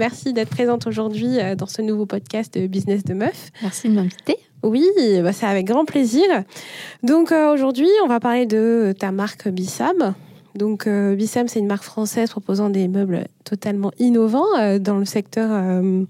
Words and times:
Merci 0.00 0.32
d'être 0.32 0.48
présente 0.48 0.86
aujourd'hui 0.86 1.38
euh, 1.38 1.54
dans 1.54 1.66
ce 1.66 1.82
nouveau 1.82 2.06
podcast 2.06 2.58
de 2.58 2.66
Business 2.66 3.04
de 3.04 3.12
Meuf. 3.12 3.50
Merci 3.60 3.90
de 3.90 3.94
m'inviter. 3.94 4.38
Oui, 4.62 4.82
bah, 5.22 5.34
c'est 5.34 5.44
avec 5.44 5.66
grand 5.66 5.84
plaisir. 5.84 6.24
Donc 7.02 7.32
euh, 7.32 7.52
aujourd'hui, 7.52 7.90
on 8.02 8.08
va 8.08 8.18
parler 8.18 8.46
de 8.46 8.94
ta 8.98 9.12
marque 9.12 9.46
Bissam. 9.48 10.14
Donc 10.54 10.86
euh, 10.86 11.14
Bissam, 11.14 11.48
c'est 11.48 11.58
une 11.58 11.66
marque 11.66 11.82
française 11.82 12.30
proposant 12.30 12.70
des 12.70 12.88
meubles 12.88 13.26
totalement 13.44 13.92
innovants 13.98 14.58
euh, 14.58 14.78
dans 14.78 14.96
le 14.96 15.04
secteur 15.04 15.50
euh, 15.52 16.04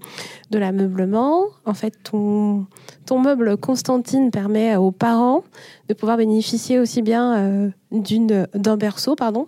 de 0.51 0.57
l'ameublement. 0.57 1.47
En 1.65 1.73
fait, 1.73 1.93
ton, 2.01 2.67
ton 3.05 3.19
meuble 3.19 3.57
Constantine 3.57 4.31
permet 4.31 4.77
aux 4.77 4.91
parents 4.91 5.43
de 5.89 5.93
pouvoir 5.93 6.15
bénéficier 6.15 6.79
aussi 6.79 7.01
bien 7.01 7.71
d'une 7.91 8.47
d'un 8.53 8.77
berceau, 8.77 9.15
pardon, 9.15 9.47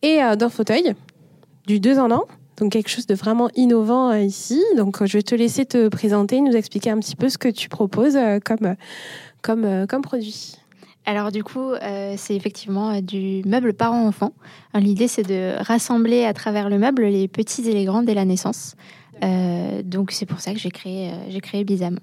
et 0.00 0.20
d'un 0.38 0.48
fauteuil 0.48 0.94
du 1.66 1.80
deux 1.80 1.98
en 1.98 2.10
un. 2.10 2.22
Donc 2.58 2.72
quelque 2.72 2.88
chose 2.88 3.06
de 3.06 3.14
vraiment 3.14 3.50
innovant 3.54 4.10
euh, 4.10 4.20
ici. 4.20 4.62
Donc 4.76 5.00
euh, 5.00 5.06
je 5.06 5.18
vais 5.18 5.22
te 5.22 5.34
laisser 5.34 5.64
te 5.64 5.88
présenter, 5.88 6.40
nous 6.40 6.56
expliquer 6.56 6.90
un 6.90 6.98
petit 6.98 7.16
peu 7.16 7.28
ce 7.28 7.38
que 7.38 7.48
tu 7.48 7.68
proposes 7.68 8.16
euh, 8.16 8.40
comme, 8.44 8.74
comme, 9.42 9.86
comme 9.86 10.02
produit. 10.02 10.56
Alors 11.06 11.32
du 11.32 11.42
coup, 11.42 11.72
c'est 12.18 12.36
effectivement 12.36 13.00
du 13.00 13.42
meuble 13.46 13.72
parent-enfant. 13.72 14.34
Hein, 14.74 14.80
L'idée, 14.80 15.08
c'est 15.08 15.22
de 15.22 15.54
rassembler 15.62 16.26
à 16.26 16.34
travers 16.34 16.68
le 16.68 16.78
meuble 16.78 17.04
les 17.06 17.28
petits 17.28 17.66
et 17.66 17.72
les 17.72 17.86
grands 17.86 18.02
dès 18.02 18.12
la 18.12 18.26
naissance. 18.26 18.74
Donc 19.84 20.10
c'est 20.12 20.26
pour 20.26 20.40
ça 20.40 20.52
que 20.52 20.58
j'ai 20.58 20.70
créé, 20.70 21.10
j'ai 21.30 21.40
créé 21.40 21.64
Bizam. 21.64 21.98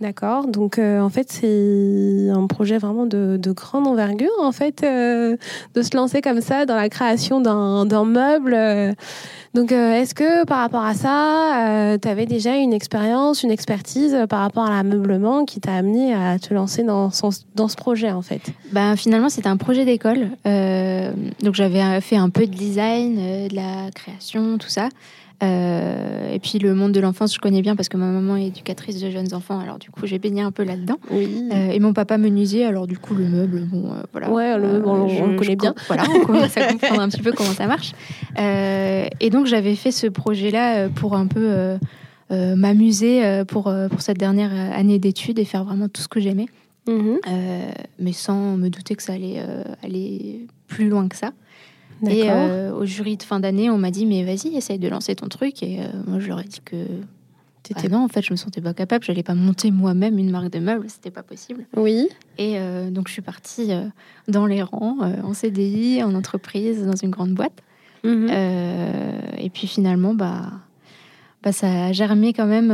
D'accord. 0.00 0.48
Donc 0.48 0.78
euh, 0.78 1.00
en 1.00 1.08
fait 1.08 1.30
c'est 1.30 2.28
un 2.34 2.46
projet 2.48 2.76
vraiment 2.76 3.06
de, 3.06 3.36
de 3.40 3.52
grande 3.52 3.86
envergure 3.86 4.28
en 4.42 4.50
fait 4.52 4.82
euh, 4.82 5.36
de 5.74 5.82
se 5.82 5.96
lancer 5.96 6.20
comme 6.20 6.40
ça 6.40 6.66
dans 6.66 6.74
la 6.74 6.88
création 6.88 7.40
d'un 7.40 8.04
meuble. 8.04 8.52
euh. 8.54 8.92
Donc 9.54 9.72
euh, 9.72 9.92
est-ce 9.94 10.14
que 10.14 10.44
par 10.44 10.58
rapport 10.58 10.84
à 10.84 10.92
ça, 10.94 11.96
tu 12.02 12.08
avais 12.08 12.26
déjà 12.26 12.56
une 12.56 12.72
expérience, 12.74 13.42
une 13.42 13.50
expertise 13.50 14.12
euh, 14.14 14.26
par 14.26 14.40
rapport 14.40 14.64
à 14.66 14.70
l'ameublement 14.70 15.44
qui 15.44 15.60
t'a 15.60 15.74
amené 15.74 16.12
à 16.12 16.38
te 16.38 16.52
lancer 16.52 16.82
dans, 16.82 17.10
son- 17.10 17.30
dans 17.54 17.68
ce 17.68 17.76
projet 17.76 18.10
en 18.10 18.22
fait? 18.22 18.42
Ben, 18.72 18.96
finalement, 18.96 19.28
c'était 19.30 19.48
un 19.48 19.56
projet 19.56 19.84
d'école. 19.86 20.28
Euh, 20.46 21.10
donc 21.42 21.54
j'avais 21.54 21.80
euh, 21.80 22.00
fait 22.02 22.16
un 22.16 22.28
peu 22.28 22.46
de 22.46 22.52
design, 22.54 23.16
euh, 23.18 23.48
de 23.48 23.54
la 23.54 23.90
création, 23.94 24.58
tout 24.58 24.68
ça. 24.68 24.88
Euh, 25.42 26.32
et 26.32 26.38
puis 26.38 26.58
le 26.58 26.74
monde 26.74 26.92
de 26.92 27.00
l'enfance, 27.00 27.34
je 27.34 27.38
connais 27.40 27.60
bien 27.62 27.76
parce 27.76 27.88
que 27.88 27.96
ma 27.96 28.06
maman 28.06 28.36
est 28.36 28.46
éducatrice 28.46 29.00
de 29.00 29.10
jeunes 29.10 29.34
enfants. 29.34 29.58
Alors 29.58 29.78
du 29.78 29.90
coup, 29.90 30.06
j'ai 30.06 30.18
baigné 30.18 30.40
un 30.42 30.50
peu 30.52 30.62
là-dedans. 30.64 30.96
Oui. 31.10 31.48
Euh, 31.52 31.70
et 31.70 31.78
mon 31.80 31.92
papa 31.92 32.16
menuisier, 32.18 32.64
alors 32.64 32.86
du 32.86 32.98
coup 32.98 33.14
le 33.14 33.26
meuble, 33.26 33.60
bon 33.70 33.92
euh, 33.92 34.02
voilà. 34.12 34.30
Ouais, 34.30 34.56
le 34.58 34.66
meuble, 34.72 34.86
on- 34.88 35.06
on 35.24 35.26
le 35.32 35.36
connaît 35.38 35.56
bien. 35.56 35.74
Voilà, 35.88 36.04
on 36.08 36.24
commence 36.24 36.56
à 36.56 36.66
comprendre 36.72 37.00
un 37.00 37.08
petit 37.08 37.22
peu 37.22 37.32
comment 37.32 37.52
ça 37.52 37.66
marche. 37.66 37.92
Et 38.38 39.30
donc 39.30 39.46
j'avais 39.46 39.74
fait 39.76 39.90
ce 39.92 40.06
projet-là 40.06 40.88
pour 40.88 41.14
un 41.16 41.26
peu 41.26 41.76
m'amuser 42.30 43.42
pour, 43.46 43.72
pour 43.90 44.00
cette 44.00 44.18
dernière 44.18 44.50
année 44.74 44.98
d'études 44.98 45.38
et 45.38 45.44
faire 45.44 45.64
vraiment 45.64 45.88
tout 45.88 46.02
ce 46.02 46.08
que 46.08 46.20
j'aimais, 46.20 46.46
Mhm. 46.88 47.18
Mais 47.98 48.12
sans 48.12 48.56
me 48.56 48.68
douter 48.68 48.94
que 48.94 49.02
ça 49.02 49.14
allait 49.14 49.42
aller 49.82 50.46
plus 50.68 50.88
loin 50.88 51.08
que 51.08 51.16
ça. 51.16 51.32
Et 52.06 52.30
euh, 52.30 52.72
au 52.74 52.84
jury 52.84 53.16
de 53.16 53.22
fin 53.22 53.40
d'année, 53.40 53.70
on 53.70 53.78
m'a 53.78 53.90
dit 53.90 54.06
mais 54.06 54.24
vas-y, 54.24 54.56
essaye 54.56 54.78
de 54.78 54.88
lancer 54.88 55.14
ton 55.14 55.28
truc. 55.28 55.62
Et 55.62 55.80
euh, 55.80 55.86
moi 56.06 56.18
je 56.18 56.28
leur 56.28 56.40
ai 56.40 56.44
dit 56.44 56.60
que 56.64 56.76
ah 57.74 57.88
non, 57.88 58.04
en 58.04 58.08
fait, 58.08 58.22
je 58.22 58.32
me 58.32 58.36
sentais 58.36 58.60
pas 58.60 58.74
capable. 58.74 59.02
J'allais 59.04 59.24
pas 59.24 59.34
monter 59.34 59.72
moi-même 59.72 60.18
une 60.18 60.30
marque 60.30 60.52
de 60.52 60.60
meubles, 60.60 60.88
c'était 60.88 61.10
pas 61.10 61.24
possible. 61.24 61.66
Oui. 61.76 62.08
Et 62.38 62.60
euh, 62.60 62.90
donc, 62.90 63.08
je 63.08 63.12
suis 63.12 63.22
partie 63.22 63.72
dans 64.28 64.46
les 64.46 64.62
rangs, 64.62 64.98
en 65.00 65.34
CDI, 65.34 66.00
en 66.04 66.14
entreprise, 66.14 66.86
dans 66.86 66.94
une 66.94 67.10
grande 67.10 67.32
boîte. 67.32 67.64
Mhm. 68.04 68.28
Et 69.38 69.50
puis 69.50 69.66
finalement, 69.66 70.14
bah, 70.14 70.52
bah, 71.42 71.50
ça 71.50 71.86
a 71.86 71.92
germé 71.92 72.32
quand 72.32 72.46
même 72.46 72.70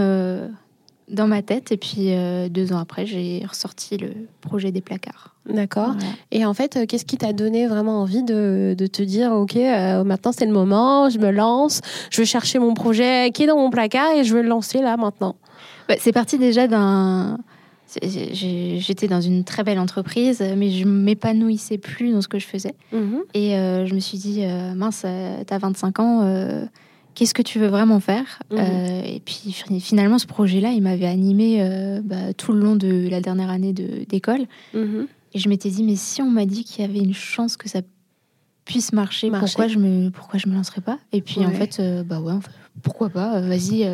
dans 1.13 1.27
ma 1.27 1.43
tête. 1.43 1.71
Et 1.73 1.77
puis 1.77 2.13
euh, 2.15 2.49
deux 2.49 2.73
ans 2.73 2.79
après, 2.79 3.07
j'ai 3.07 3.45
ressorti 3.49 3.97
le 3.97 4.13
projet 4.41 4.73
des 4.73 4.81
placards. 4.81 5.35
D'accord. 5.49 5.93
Voilà. 5.93 6.15
Et 6.31 6.45
en 6.45 6.55
fait, 6.55 6.77
euh, 6.77 6.87
qu'est-ce 6.87 7.05
qui 7.05 7.17
t'a 7.17 7.33
donné 7.33 7.67
vraiment 7.67 8.01
envie 8.01 8.23
de, 8.23 8.75
de 8.77 8.87
te 8.87 9.03
dire, 9.03 9.33
OK, 9.33 9.57
euh, 9.57 10.05
maintenant 10.05 10.33
c'est 10.33 10.47
le 10.47 10.53
moment, 10.53 11.11
je 11.11 11.19
me 11.19 11.31
lance, 11.31 11.81
je 12.11 12.19
vais 12.23 12.27
chercher 12.27 12.59
mon 12.59 12.75
projet 12.75 13.31
qui 13.33 13.45
est 13.45 13.47
dans 13.47 13.57
mon 13.57 13.71
placard 13.71 14.13
et 14.17 14.25
je 14.25 14.35
vais 14.35 14.43
le 14.43 14.49
lancer 14.49 14.81
là 14.81 14.97
maintenant 14.97 15.37
Bah, 15.89 15.95
c'est 15.99 16.13
parti 16.13 16.39
déjà 16.39 16.67
d'un. 16.67 17.39
J'étais 18.03 19.07
dans 19.07 19.21
une 19.21 19.45
très 19.45 19.65
belle 19.65 19.79
entreprise, 19.79 20.43
mais 20.57 20.71
je 20.71 20.87
m'épanouissais 20.87 21.77
plus 21.77 22.11
dans 22.13 22.23
ce 22.23 22.29
que 22.29 22.39
je 22.39 22.47
faisais. 22.47 22.75
Et 23.35 23.55
euh, 23.55 23.85
je 23.85 23.95
me 23.95 24.01
suis 24.01 24.17
dit, 24.17 24.47
mince, 24.75 25.05
t'as 25.47 25.59
25 25.59 26.01
ans, 26.01 26.67
qu'est-ce 27.15 27.35
que 27.35 27.43
tu 27.43 27.59
veux 27.59 27.67
vraiment 27.69 28.01
faire 28.01 28.41
Mhm. 28.51 28.59
Euh, 28.61 29.03
Et 29.05 29.21
puis 29.21 29.53
fi- 29.53 29.81
finalement, 29.81 30.19
ce 30.19 30.27
projet-là, 30.27 30.71
il 30.73 30.83
m'avait 30.83 31.07
animé 31.07 31.59
euh, 31.61 32.01
bah, 32.03 32.33
tout 32.37 32.53
le 32.53 32.61
long 32.61 32.77
de 32.77 33.09
la 33.09 33.21
dernière 33.21 33.51
année 33.51 33.73
de- 33.73 34.05
d'école. 34.09 34.47
Mhm. 34.75 35.07
Et 35.35 35.39
je 35.39 35.49
m'étais 35.49 35.71
dit, 35.71 35.83
mais 35.83 35.97
si 35.97 36.21
on 36.23 36.31
m'a 36.31 36.45
dit 36.47 36.65
qu'il 36.65 36.85
y 36.85 36.89
avait 36.89 36.99
une 37.01 37.15
chance 37.15 37.57
que 37.57 37.69
ça 37.69 37.81
puisse 38.65 38.93
marcher, 38.93 39.31
Marcher. 39.31 39.47
pourquoi 39.47 39.69
je 39.69 39.79
me 39.79 40.11
pourquoi 40.11 40.39
je 40.39 40.49
me 40.49 40.55
lancerais 40.55 40.81
pas? 40.83 40.99
Et 41.13 41.21
puis 41.21 41.45
en 41.45 41.51
fait, 41.51 41.79
euh, 41.81 42.03
bah 42.05 42.21
ouais, 42.21 42.35
pourquoi 42.83 43.09
pas? 43.09 43.41
Vas-y, 43.41 43.87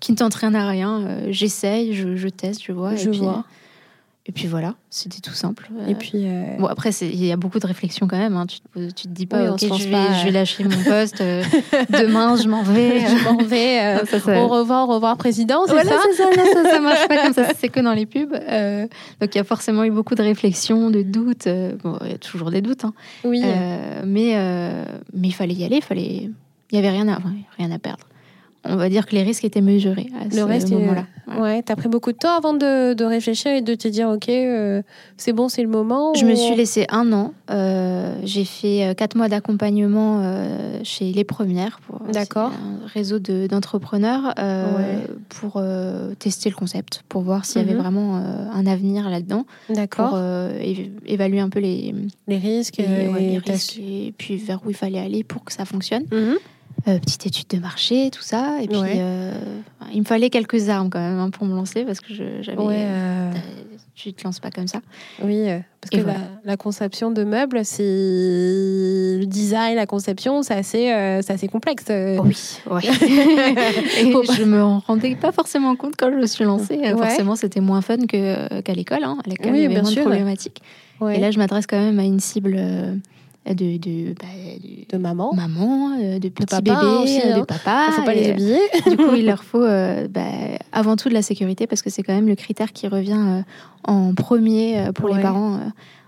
qui 0.00 0.12
ne 0.12 0.16
tente 0.16 0.34
rien 0.34 0.54
à 0.54 0.66
rien. 0.68 1.18
J'essaye, 1.30 1.92
je, 1.94 2.16
je 2.16 2.28
teste, 2.28 2.62
je 2.64 2.72
vois. 2.72 2.94
Je 2.96 3.08
et 3.08 3.10
puis, 3.10 3.18
vois. 3.20 3.44
Et 4.28 4.32
puis 4.32 4.48
voilà, 4.48 4.74
c'était 4.90 5.20
tout 5.20 5.34
simple. 5.34 5.70
Et 5.86 5.92
Euh, 5.92 5.94
puis, 5.94 6.10
euh, 6.24 6.56
Bon, 6.58 6.66
après, 6.66 6.90
il 6.90 7.24
y 7.24 7.30
a 7.30 7.36
beaucoup 7.36 7.60
de 7.60 7.66
réflexions 7.66 8.08
quand 8.08 8.18
même. 8.18 8.36
hein. 8.36 8.46
Tu, 8.46 8.58
te, 8.58 8.90
tu 8.92 9.04
te 9.06 9.12
dis 9.12 9.24
pas, 9.26 9.42
Oui, 9.42 9.48
ok, 9.50 9.78
je, 9.78 9.84
vais, 9.84 9.90
pas, 9.92 10.14
je 10.14 10.24
vais 10.24 10.30
euh. 10.30 10.32
lâcher 10.32 10.64
mon 10.64 10.82
poste. 10.82 11.20
euh, 11.20 11.44
demain, 11.90 12.34
je 12.36 12.48
m'en 12.48 12.64
vais. 12.64 13.06
je 13.06 13.22
m'en 13.24 13.36
vais. 13.44 13.78
euh, 14.00 14.04
Ça, 14.04 14.18
ça- 14.18 14.42
Au 14.42 14.48
revoir, 14.48 14.88
au 14.88 14.94
revoir, 14.94 15.16
président, 15.16 15.60
c'est 15.66 15.72
Voilà, 15.74 15.90
ça 15.92 15.98
ça, 16.16 16.24
non, 16.24 16.44
ça, 16.52 16.70
ça 16.70 16.80
marche 16.80 17.06
pas 17.06 17.22
comme 17.22 17.34
ça, 17.34 17.52
c'est 17.56 17.68
que 17.68 17.78
dans 17.78 17.92
les 17.92 18.04
pubs. 18.06 18.32
Euh, 18.34 18.88
donc 19.20 19.32
il 19.32 19.38
y 19.38 19.40
a 19.40 19.44
forcément 19.44 19.84
eu 19.84 19.92
beaucoup 19.92 20.16
de 20.16 20.22
réflexions, 20.22 20.90
de 20.90 21.02
doutes. 21.02 21.46
euh, 21.46 21.76
bon, 21.84 21.96
il 22.04 22.10
y 22.10 22.14
a 22.14 22.18
toujours 22.18 22.50
des 22.50 22.62
doutes, 22.62 22.84
hein. 22.84 22.94
Oui. 23.24 23.42
Euh, 23.44 24.02
mais 24.04 24.32
euh, 24.34 24.84
mais 25.14 25.28
il 25.28 25.34
fallait 25.34 25.54
y 25.54 25.64
aller, 25.64 25.76
il 25.76 25.82
fallait, 25.84 26.30
il 26.72 26.74
y 26.74 26.78
avait 26.78 26.90
rien 26.90 27.06
à, 27.06 27.18
enfin, 27.18 27.32
rien 27.58 27.70
à 27.70 27.78
perdre. 27.78 28.04
On 28.68 28.76
va 28.76 28.88
dire 28.88 29.06
que 29.06 29.14
les 29.14 29.22
risques 29.22 29.44
étaient 29.44 29.60
mesurés 29.60 30.08
à 30.20 30.24
le 30.24 30.30
ce 30.30 30.40
reste, 30.40 30.70
est- 30.70 30.74
moment-là. 30.74 31.06
Voilà. 31.26 31.40
ouais, 31.42 31.62
t'as 31.62 31.76
pris 31.76 31.88
beaucoup 31.88 32.12
de 32.12 32.16
temps 32.16 32.36
avant 32.36 32.52
de, 32.54 32.94
de 32.94 33.04
réfléchir 33.04 33.52
et 33.52 33.60
de 33.62 33.74
te 33.74 33.88
dire, 33.88 34.08
OK, 34.08 34.28
euh, 34.28 34.82
c'est 35.16 35.32
bon, 35.32 35.48
c'est 35.48 35.62
le 35.62 35.68
moment. 35.68 36.14
Je 36.14 36.24
me 36.24 36.34
suis 36.34 36.54
laissé 36.54 36.86
un 36.90 37.12
an. 37.12 37.32
Euh, 37.50 38.14
j'ai 38.24 38.44
fait 38.44 38.84
euh, 38.86 38.94
quatre 38.94 39.16
mois 39.16 39.28
d'accompagnement 39.28 40.20
euh, 40.22 40.78
chez 40.84 41.12
Les 41.12 41.24
Premières. 41.24 41.80
pour- 41.80 42.00
D'accord. 42.12 42.52
Un 42.52 42.86
réseau 42.86 43.18
de- 43.18 43.46
d'entrepreneurs 43.48 44.34
euh, 44.38 44.76
Ouais. 44.76 45.06
pour 45.28 45.54
euh, 45.56 46.14
tester 46.18 46.48
le 46.50 46.54
concept, 46.54 47.02
pour 47.08 47.22
voir 47.22 47.44
s'il 47.44 47.60
y 47.60 47.64
avait 47.64 47.74
Mhm. 47.74 47.80
vraiment 47.80 48.16
euh, 48.18 48.20
un 48.52 48.66
avenir 48.66 49.08
là-dedans, 49.10 49.44
pour 49.66 49.76
D'accord. 49.76 50.12
euh, 50.14 50.58
é- 50.60 50.90
évaluer 51.06 51.40
un 51.40 51.48
peu 51.48 51.58
les, 51.60 51.94
les 52.28 52.38
risques. 52.38 52.80
euh, 52.80 53.12
ouais, 53.12 53.24
et 53.24 53.30
les 53.32 53.38
risques 53.38 53.78
et 53.78 54.14
puis 54.16 54.36
vers 54.36 54.60
où 54.64 54.70
il 54.70 54.76
fallait 54.76 54.98
aller 55.00 55.24
pour 55.24 55.44
que 55.44 55.52
ça 55.52 55.64
fonctionne. 55.64 56.04
Mhm. 56.12 56.36
Euh, 56.88 56.98
petite 57.00 57.26
étude 57.26 57.48
de 57.48 57.58
marché, 57.58 58.10
tout 58.12 58.22
ça. 58.22 58.58
Et 58.62 58.68
puis, 58.68 58.78
Ouais. 58.78 58.94
euh, 58.98 59.32
il 59.92 60.00
me 60.00 60.04
fallait 60.04 60.30
quelques 60.30 60.68
armes 60.68 60.88
quand 60.88 61.00
même 61.00 61.18
hein, 61.18 61.30
pour 61.30 61.44
me 61.46 61.54
lancer 61.54 61.84
parce 61.84 61.98
que 62.00 62.14
j'avais. 62.42 62.56
Ouais, 62.58 62.76
euh, 62.78 63.32
t'as- 63.32 63.40
Tu 63.96 64.12
te 64.12 64.22
lances 64.24 64.40
pas 64.40 64.50
comme 64.50 64.68
ça. 64.68 64.80
Oui, 65.22 65.48
euh, 65.48 65.58
parce 65.80 65.90
Et 65.92 65.96
que 65.96 66.02
voilà. 66.02 66.18
la, 66.44 66.50
la 66.52 66.56
conception 66.58 67.10
de 67.10 67.24
meubles, 67.24 67.64
c'est 67.64 67.82
le 69.18 69.24
design, 69.24 69.74
la 69.76 69.86
conception, 69.86 70.42
c'est 70.42 70.54
assez, 70.54 70.92
euh, 70.92 71.22
assez 71.26 71.48
complexe. 71.48 71.86
euh. 71.90 72.18
Oui, 72.22 72.36
ouais. 72.70 72.80
et 73.98 74.12
pas- 74.12 74.32
je 74.36 74.44
me 74.44 74.62
rendais 74.62 75.16
pas 75.16 75.32
forcément 75.32 75.74
compte 75.76 75.94
quand 75.98 76.10
je 76.12 76.16
me 76.16 76.26
suis 76.26 76.44
lancée. 76.44 76.78
Euh, 76.84 76.92
Ouais. 76.94 77.06
Forcément, 77.08 77.36
c'était 77.36 77.60
moins 77.60 77.80
fun 77.80 77.96
qu'à 78.06 78.74
l'école. 78.74 79.02
hein. 79.02 79.16
À 79.24 79.28
l'école, 79.30 79.52
Oui, 79.52 79.58
il 79.58 79.62
y 79.62 79.64
avait 79.64 79.74
bien 79.74 79.82
moins 79.82 79.90
sûr. 79.90 80.04
de 80.04 80.08
problématiques. 80.10 80.60
Et 81.12 81.18
là, 81.18 81.30
je 81.30 81.38
m'adresse 81.38 81.66
quand 81.66 81.78
même 81.80 81.98
à 81.98 82.04
une 82.04 82.20
cible 82.20 82.54
euh, 82.58 82.94
de, 83.54 83.76
de, 83.78 84.12
bah, 84.14 84.26
de 84.62 84.96
de 84.96 84.98
maman, 85.02 85.32
maman, 85.34 85.96
euh, 86.00 86.18
de 86.18 86.28
petits 86.28 86.46
papa, 86.46 86.60
bébés, 86.60 86.76
hein, 86.76 87.04
euh, 87.06 87.34
hein. 87.34 87.38
de 87.40 87.44
papa. 87.44 87.86
il 87.88 87.92
faut 87.94 88.02
pas 88.04 88.14
les 88.14 88.28
euh, 88.28 88.32
habiller. 88.32 88.58
du 88.88 88.96
coup, 88.96 89.14
il 89.16 89.26
leur 89.26 89.42
faut 89.50 89.62
euh, 89.62 90.08
bah, 90.08 90.22
avant 90.72 90.96
tout 90.96 91.08
de 91.08 91.14
la 91.14 91.22
sécurité 91.22 91.66
parce 91.66 91.82
que 91.82 91.90
c'est 91.90 92.02
quand 92.02 92.14
même 92.14 92.28
le 92.28 92.34
critère 92.36 92.72
qui 92.72 92.88
revient 92.88 93.42
en 93.84 94.14
premier 94.14 94.90
pour 94.94 95.06
Ouais. 95.10 95.16
les 95.16 95.22
parents 95.22 95.60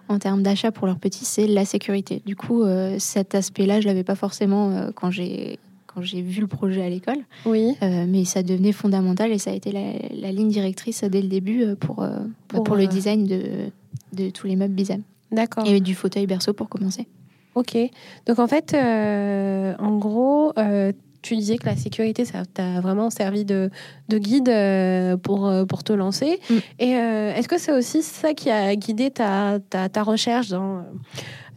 en 0.08 0.18
termes 0.18 0.42
d'achat 0.42 0.72
pour 0.72 0.86
leurs 0.86 0.98
petits, 0.98 1.24
c'est 1.24 1.46
la 1.46 1.64
sécurité. 1.64 2.22
Du 2.24 2.34
coup, 2.34 2.64
cet 2.98 3.34
aspect-là, 3.34 3.80
je 3.80 3.86
l'avais 3.86 4.04
pas 4.04 4.14
forcément 4.14 4.90
quand 4.94 5.10
j'ai 5.10 5.58
quand 5.98 6.02
j'ai 6.02 6.22
vu 6.22 6.40
le 6.40 6.46
projet 6.46 6.82
à 6.82 6.88
l'école, 6.88 7.18
Oui, 7.46 7.74
euh, 7.82 8.04
mais 8.06 8.24
ça 8.24 8.42
devenait 8.42 8.72
fondamental 8.72 9.32
et 9.32 9.38
ça 9.38 9.50
a 9.50 9.54
été 9.54 9.72
la, 9.72 9.80
la 10.14 10.30
ligne 10.32 10.48
directrice 10.50 11.02
dès 11.04 11.22
le 11.22 11.28
début 11.28 11.62
euh, 11.62 11.74
pour 11.74 12.02
euh, 12.02 12.10
Pour, 12.46 12.62
pour, 12.62 12.76
euh, 12.76 12.80
le 12.80 12.86
design 12.86 13.26
de, 13.26 13.42
de 14.12 14.30
tous 14.30 14.46
les 14.46 14.54
meubles 14.54 14.74
Bizam 14.74 15.02
d'accord. 15.32 15.64
et 15.66 15.80
du 15.80 15.94
fauteuil 15.94 16.26
berceau 16.26 16.52
pour 16.52 16.68
commencer. 16.68 17.06
Ok. 17.54 17.76
Donc 18.26 18.38
en 18.38 18.46
fait, 18.46 18.74
euh, 18.74 19.74
en 19.78 19.96
gros, 19.98 20.52
euh, 20.58 20.92
tu 21.28 21.36
disais 21.36 21.58
que 21.58 21.66
la 21.66 21.76
sécurité, 21.76 22.24
ça 22.24 22.44
t'a 22.44 22.80
vraiment 22.80 23.10
servi 23.10 23.44
de, 23.44 23.70
de 24.08 24.18
guide 24.18 24.52
pour, 25.22 25.52
pour 25.68 25.84
te 25.84 25.92
lancer. 25.92 26.40
Mm. 26.50 26.54
Et 26.78 26.90
est-ce 26.90 27.48
que 27.48 27.58
c'est 27.58 27.72
aussi 27.72 28.02
ça 28.02 28.34
qui 28.34 28.50
a 28.50 28.74
guidé 28.76 29.10
ta, 29.10 29.58
ta, 29.70 29.88
ta 29.88 30.02
recherche 30.02 30.48
dans 30.48 30.84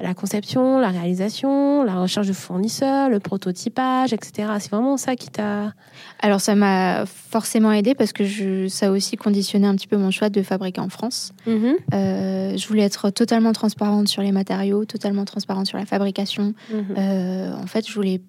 la 0.01 0.13
conception, 0.13 0.79
la 0.79 0.89
réalisation, 0.89 1.83
la 1.83 1.95
recherche 1.95 2.27
de 2.27 2.33
fournisseurs, 2.33 3.09
le 3.09 3.19
prototypage, 3.19 4.13
etc. 4.13 4.49
C'est 4.59 4.71
vraiment 4.71 4.97
ça 4.97 5.15
qui 5.15 5.29
t'a... 5.29 5.73
Alors 6.19 6.41
ça 6.41 6.55
m'a 6.55 7.05
forcément 7.05 7.71
aidé 7.71 7.95
parce 7.95 8.13
que 8.13 8.25
je, 8.25 8.67
ça 8.67 8.87
a 8.87 8.91
aussi 8.91 9.15
conditionné 9.15 9.67
un 9.67 9.75
petit 9.75 9.87
peu 9.87 9.97
mon 9.97 10.11
choix 10.11 10.29
de 10.29 10.41
fabriquer 10.41 10.81
en 10.81 10.89
France. 10.89 11.33
Mhm. 11.47 11.75
Euh, 11.93 12.57
je 12.57 12.67
voulais 12.67 12.83
être 12.83 13.09
totalement 13.09 13.53
transparente 13.53 14.07
sur 14.07 14.21
les 14.21 14.31
matériaux, 14.31 14.85
totalement 14.85 15.25
transparente 15.25 15.67
sur 15.67 15.77
la 15.77 15.85
fabrication. 15.85 16.53
Mhm. 16.71 16.95
Euh, 16.97 17.53
en 17.55 17.67
fait, 17.67 17.87
je 17.87 17.93
voulais 17.93 18.21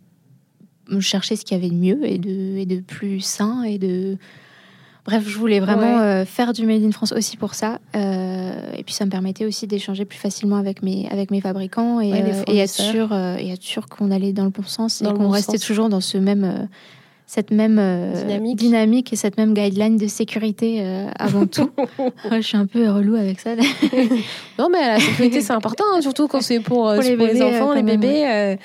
chercher 1.01 1.37
ce 1.37 1.45
qu'il 1.45 1.57
y 1.57 1.61
avait 1.61 1.71
de 1.71 1.79
mieux 1.79 2.07
et 2.09 2.19
de, 2.19 2.57
et 2.57 2.67
de 2.67 2.81
plus 2.81 3.21
sain 3.21 3.63
et 3.63 3.79
de 3.79 4.19
Bref, 5.05 5.25
je 5.27 5.37
voulais 5.37 5.59
vraiment 5.59 5.99
euh, 5.99 6.25
faire 6.25 6.53
du 6.53 6.65
Made 6.65 6.85
in 6.85 6.93
France 6.93 7.11
aussi 7.11 7.37
pour 7.37 7.55
ça. 7.55 7.81
Euh, 7.97 8.53
et 8.77 8.85
puis 8.85 8.95
ça 8.95 9.05
me 9.05 9.11
permettait 9.11 9.45
aussi 9.45 9.67
d'échanger 9.67 10.05
plus 10.05 10.19
facilement 10.19 10.57
avec 10.57 10.83
mes, 10.83 11.09
avec 11.11 11.33
mes 11.33 11.41
fabricants 11.41 12.01
et, 12.01 12.13
euh, 12.13 12.43
et 12.47 12.59
être 12.59 12.71
sûr, 12.71 13.13
et 13.13 13.51
être 13.51 13.63
sûr 13.63 13.89
qu'on 13.89 14.13
allait 14.13 14.33
dans 14.33 14.45
le 14.45 14.51
bon 14.51 14.63
sens 14.63 15.03
et 15.03 15.07
qu'on 15.07 15.31
restait 15.31 15.59
toujours 15.59 15.89
dans 15.89 16.01
ce 16.01 16.19
même 16.19 16.69
cette 17.27 17.51
même 17.51 17.77
dynamique. 18.15 18.59
dynamique. 18.59 19.13
et 19.13 19.17
cette 19.17 19.39
même 19.39 19.55
guideline 19.55 19.97
de 19.97 20.07
sécurité 20.07 20.85
avant 21.19 21.47
tout. 21.47 21.71
je 22.31 22.41
suis 22.41 22.57
un 22.57 22.67
peu 22.67 22.91
relou 22.91 23.15
avec 23.15 23.41
ça. 23.41 23.55
non, 24.59 24.69
mais 24.71 24.87
la 24.87 25.01
sécurité, 25.01 25.41
c'est 25.41 25.53
important, 25.53 25.85
hein, 25.95 26.03
surtout 26.03 26.29
quand 26.29 26.43
c'est 26.43 26.61
pour, 26.61 26.93
pour, 26.93 27.03
les, 27.03 27.17
les, 27.17 27.43
enfants, 27.43 27.73
les 27.73 27.83
bébés. 27.83 28.59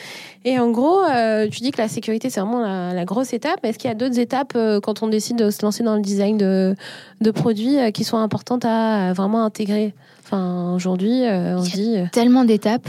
Et 0.47 0.59
en 0.59 0.71
gros, 0.71 1.03
euh, 1.03 1.49
tu 1.49 1.59
dis 1.59 1.71
que 1.71 1.81
la 1.81 1.89
sécurité, 1.89 2.29
c'est 2.29 2.39
vraiment 2.39 2.61
la, 2.61 3.03
grosse 3.03 3.33
étape. 3.33 3.59
Est-ce 3.63 3.77
qu'il 3.77 3.89
y 3.89 3.91
a 3.91 3.95
d'autres 3.95 4.17
étapes 4.17 4.53
euh, 4.55 4.79
quand 4.79 5.03
on 5.03 5.09
décide 5.09 5.37
de 5.37 5.49
se 5.49 5.61
lancer 5.61 5.83
dans 5.83 5.95
le 5.95 6.01
design 6.01 6.37
de, 6.37 6.73
de 7.19 7.31
produits 7.31 7.77
euh, 7.77 7.91
qui 7.91 8.05
sont 8.05 8.15
importantes 8.15 8.63
à 8.63 9.11
vraiment 9.11 9.43
intégrer? 9.43 9.93
Enfin, 10.29 10.73
aujourd'hui, 10.75 11.23
on 11.23 11.63
se 11.63 11.71
dit. 11.71 11.95
Tellement 12.11 12.43
d'étapes, 12.43 12.87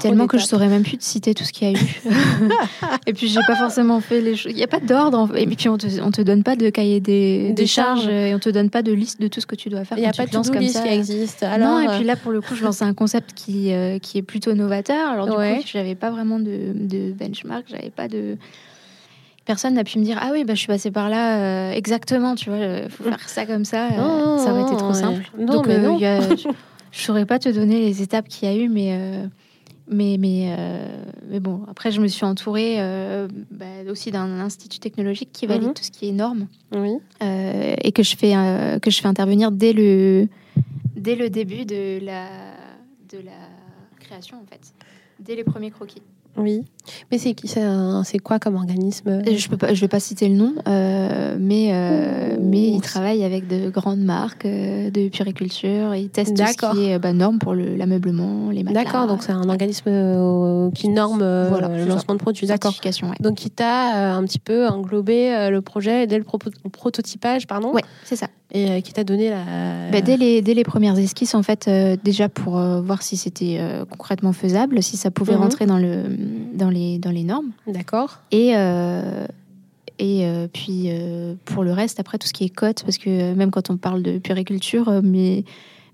tellement 0.00 0.26
que 0.26 0.36
je 0.38 0.44
saurais 0.44 0.68
même 0.68 0.82
plus 0.82 0.98
te 0.98 1.04
citer 1.04 1.32
tout 1.32 1.44
ce 1.44 1.52
qu'il 1.52 1.70
y 1.70 1.74
a 1.76 1.78
eu. 1.78 2.00
et 3.06 3.12
puis, 3.12 3.28
j'ai 3.28 3.40
pas 3.46 3.54
forcément 3.54 4.00
fait 4.00 4.20
les 4.20 4.34
choses. 4.34 4.50
Il 4.52 4.56
n'y 4.56 4.64
a 4.64 4.68
pas 4.68 4.80
d'ordre. 4.80 5.36
Et 5.36 5.46
puis, 5.46 5.68
on 5.68 5.78
te, 5.78 5.86
on 6.02 6.10
te 6.10 6.20
donne 6.20 6.42
pas 6.42 6.56
de 6.56 6.70
cahier 6.70 7.00
des, 7.00 7.52
des, 7.52 7.66
charges 7.66 8.08
et 8.08 8.34
on 8.34 8.40
te 8.40 8.48
donne 8.48 8.68
pas 8.68 8.82
de 8.82 8.92
liste 8.92 9.20
de 9.20 9.28
tout 9.28 9.40
ce 9.40 9.46
que 9.46 9.54
tu 9.54 9.68
dois 9.68 9.84
faire. 9.84 9.96
Il 9.96 10.00
n'y 10.00 10.06
a 10.08 10.12
pas 10.12 10.26
de 10.26 10.58
liste 10.58 10.82
qui 10.82 10.88
existe. 10.88 11.42
Alors, 11.44 11.78
non, 11.78 11.80
et 11.80 11.96
puis 11.96 12.04
là, 12.04 12.16
pour 12.16 12.32
le 12.32 12.40
coup, 12.40 12.54
je 12.54 12.64
lance 12.64 12.82
un 12.82 12.94
concept 12.94 13.32
qui, 13.34 13.72
qui 14.02 14.18
est 14.18 14.22
plutôt 14.22 14.54
novateur. 14.54 15.10
Alors, 15.10 15.26
du 15.26 15.32
coup, 15.32 15.62
j'avais 15.66 15.94
pas 15.94 16.10
vraiment 16.10 16.40
de, 16.40 16.72
de 16.74 17.12
benchmark, 17.12 17.64
j'avais 17.68 17.90
pas 17.90 18.08
de. 18.08 18.36
Personne 19.48 19.72
n'a 19.72 19.84
pu 19.84 19.98
me 19.98 20.04
dire 20.04 20.18
ah 20.20 20.28
oui 20.30 20.44
bah 20.44 20.52
je 20.52 20.58
suis 20.58 20.66
passée 20.66 20.90
par 20.90 21.08
là 21.08 21.38
euh, 21.38 21.72
exactement 21.72 22.34
tu 22.34 22.50
vois 22.50 22.58
euh, 22.58 22.86
faut 22.90 23.04
faire 23.04 23.26
ça 23.30 23.46
comme 23.46 23.64
ça 23.64 23.86
euh, 23.86 24.36
ça 24.36 24.52
aurait 24.52 24.70
été 24.70 24.76
trop 24.76 24.92
simple. 24.92 25.22
Donc 25.38 25.66
je 26.92 27.00
saurais 27.00 27.24
pas 27.24 27.38
te 27.38 27.48
donner 27.48 27.80
les 27.80 28.02
étapes 28.02 28.28
qu'il 28.28 28.46
y 28.46 28.52
a 28.52 28.54
eu 28.54 28.68
mais 28.68 28.94
mais 29.90 30.18
mais 30.18 30.54
mais 31.30 31.40
bon 31.40 31.62
après 31.66 31.90
je 31.90 32.02
me 32.02 32.08
suis 32.08 32.26
entourée 32.26 32.76
bah, 33.50 33.64
aussi 33.90 34.10
d'un 34.10 34.38
institut 34.38 34.80
technologique 34.80 35.30
qui 35.32 35.46
valide 35.46 35.68
mhm. 35.68 35.74
tout 35.74 35.82
ce 35.82 35.92
qui 35.92 36.10
est 36.10 36.12
normes 36.12 36.46
oui. 36.76 36.98
et 37.22 37.92
que 37.92 38.02
je 38.02 38.16
fais 38.18 38.34
que 38.82 38.90
je 38.90 39.00
fais 39.00 39.08
intervenir 39.08 39.50
dès 39.50 39.72
le 39.72 40.28
dès 40.94 41.14
le 41.14 41.30
début 41.30 41.64
de 41.64 42.04
la 42.04 42.26
de 43.10 43.16
la 43.24 43.48
création 43.98 44.36
en 44.36 44.44
fait 44.46 44.74
dès 45.20 45.36
les 45.36 45.44
premiers 45.44 45.70
croquis. 45.70 46.02
Oui, 46.36 46.64
mais 47.10 47.18
c'est 47.18 47.34
c'est 48.04 48.18
quoi 48.18 48.38
comme 48.38 48.56
organisme? 48.56 49.22
Je 49.26 49.48
peux 49.48 49.56
pas, 49.56 49.74
je 49.74 49.80
vais 49.80 49.88
pas 49.88 50.00
citer 50.00 50.28
le 50.28 50.34
nom, 50.34 50.54
euh, 50.66 51.36
mais 51.38 51.70
euh, 51.72 52.36
mais 52.40 52.68
il 52.68 52.80
travaille 52.80 53.24
avec 53.24 53.46
de 53.46 53.70
grandes 53.70 54.00
marques 54.00 54.44
euh, 54.44 54.90
de 54.90 55.08
puriculture. 55.08 55.94
Il 55.94 56.08
teste 56.08 56.36
tout 56.36 56.42
ce 56.44 56.74
qui 56.74 56.90
est 56.90 56.98
bah, 56.98 57.12
norme 57.12 57.38
pour 57.38 57.54
l'ameublement, 57.54 58.50
les 58.50 58.62
matelas. 58.62 58.84
D'accord, 58.84 59.06
donc 59.06 59.22
c'est 59.22 59.32
un 59.32 59.48
organisme 59.48 60.70
qui 60.74 60.88
norme 60.88 61.20
le 61.20 61.84
lancement 61.84 62.14
de 62.14 62.20
produits. 62.20 62.46
D'accord. 62.46 62.74
Donc 63.20 63.44
il 63.44 63.50
t'a 63.50 64.14
un 64.14 64.24
petit 64.24 64.38
peu 64.38 64.66
englobé 64.68 65.48
le 65.50 65.60
projet 65.60 66.06
dès 66.06 66.18
le 66.18 66.24
prototypage, 66.70 67.46
pardon? 67.46 67.70
Oui, 67.74 67.82
c'est 68.04 68.16
ça 68.16 68.28
et 68.52 68.70
euh, 68.70 68.80
qui 68.80 68.92
t'a 68.92 69.04
donné 69.04 69.30
la. 69.30 69.44
Bah, 69.92 70.00
dès, 70.00 70.16
les, 70.16 70.40
dès 70.42 70.54
les 70.54 70.64
premières 70.64 70.98
esquisses, 70.98 71.34
en 71.34 71.42
fait, 71.42 71.68
euh, 71.68 71.96
déjà 72.02 72.28
pour 72.28 72.58
euh, 72.58 72.80
voir 72.80 73.02
si 73.02 73.16
c'était 73.16 73.60
concrètement 73.90 74.32
faisable, 74.32 74.82
si 74.82 74.96
ça 74.96 75.10
pouvait 75.10 75.34
mhm. 75.34 75.42
rentrer 75.42 75.66
dans, 75.66 75.78
le, 75.78 76.04
dans, 76.54 76.70
les, 76.70 76.77
dans 76.98 77.10
les 77.10 77.24
normes. 77.24 77.50
D'accord. 77.66 78.18
Et, 78.30 78.52
et 79.98 80.48
puis 80.52 80.90
pour 81.44 81.64
le 81.64 81.72
reste, 81.72 82.00
après 82.00 82.18
tout 82.18 82.26
ce 82.26 82.32
qui 82.32 82.44
est 82.44 82.50
cote, 82.50 82.82
parce 82.84 82.98
que 82.98 83.34
même 83.34 83.50
quand 83.50 83.70
on 83.70 83.76
parle 83.76 84.02
de 84.02 84.18
puriculture, 84.18 85.02
mes, 85.02 85.44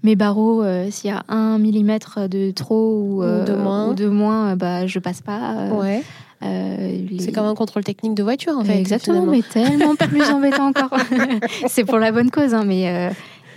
mes 0.02 0.16
barreaux, 0.16 0.64
s'il 0.90 1.10
y 1.10 1.12
a 1.12 1.24
un 1.28 1.58
millimètre 1.58 2.28
de 2.28 2.50
trop 2.50 3.00
ou, 3.00 3.22
de 3.22 3.54
moins, 3.54 3.88
ou 3.88 3.94
de 3.94 4.08
moins 4.08 4.56
bah, 4.56 4.86
je 4.86 4.98
passe 4.98 5.20
pas. 5.22 5.68
ouais. 5.72 6.02
Euh, 6.44 7.06
c'est 7.18 7.32
comme 7.32 7.46
un 7.46 7.54
contrôle 7.54 7.84
technique 7.84 8.14
de 8.14 8.22
voiture, 8.22 8.56
en 8.58 8.64
fait. 8.64 8.78
Exactement, 8.78 9.24
mais 9.24 9.42
tellement 9.42 9.94
plus 10.08 10.22
embêtant 10.30 10.66
encore. 10.66 10.90
c'est 11.68 11.84
pour 11.84 11.98
la 11.98 12.12
bonne 12.12 12.30
cause, 12.30 12.54
hein, 12.54 12.64
mais 12.66 12.88
euh, 12.88 13.10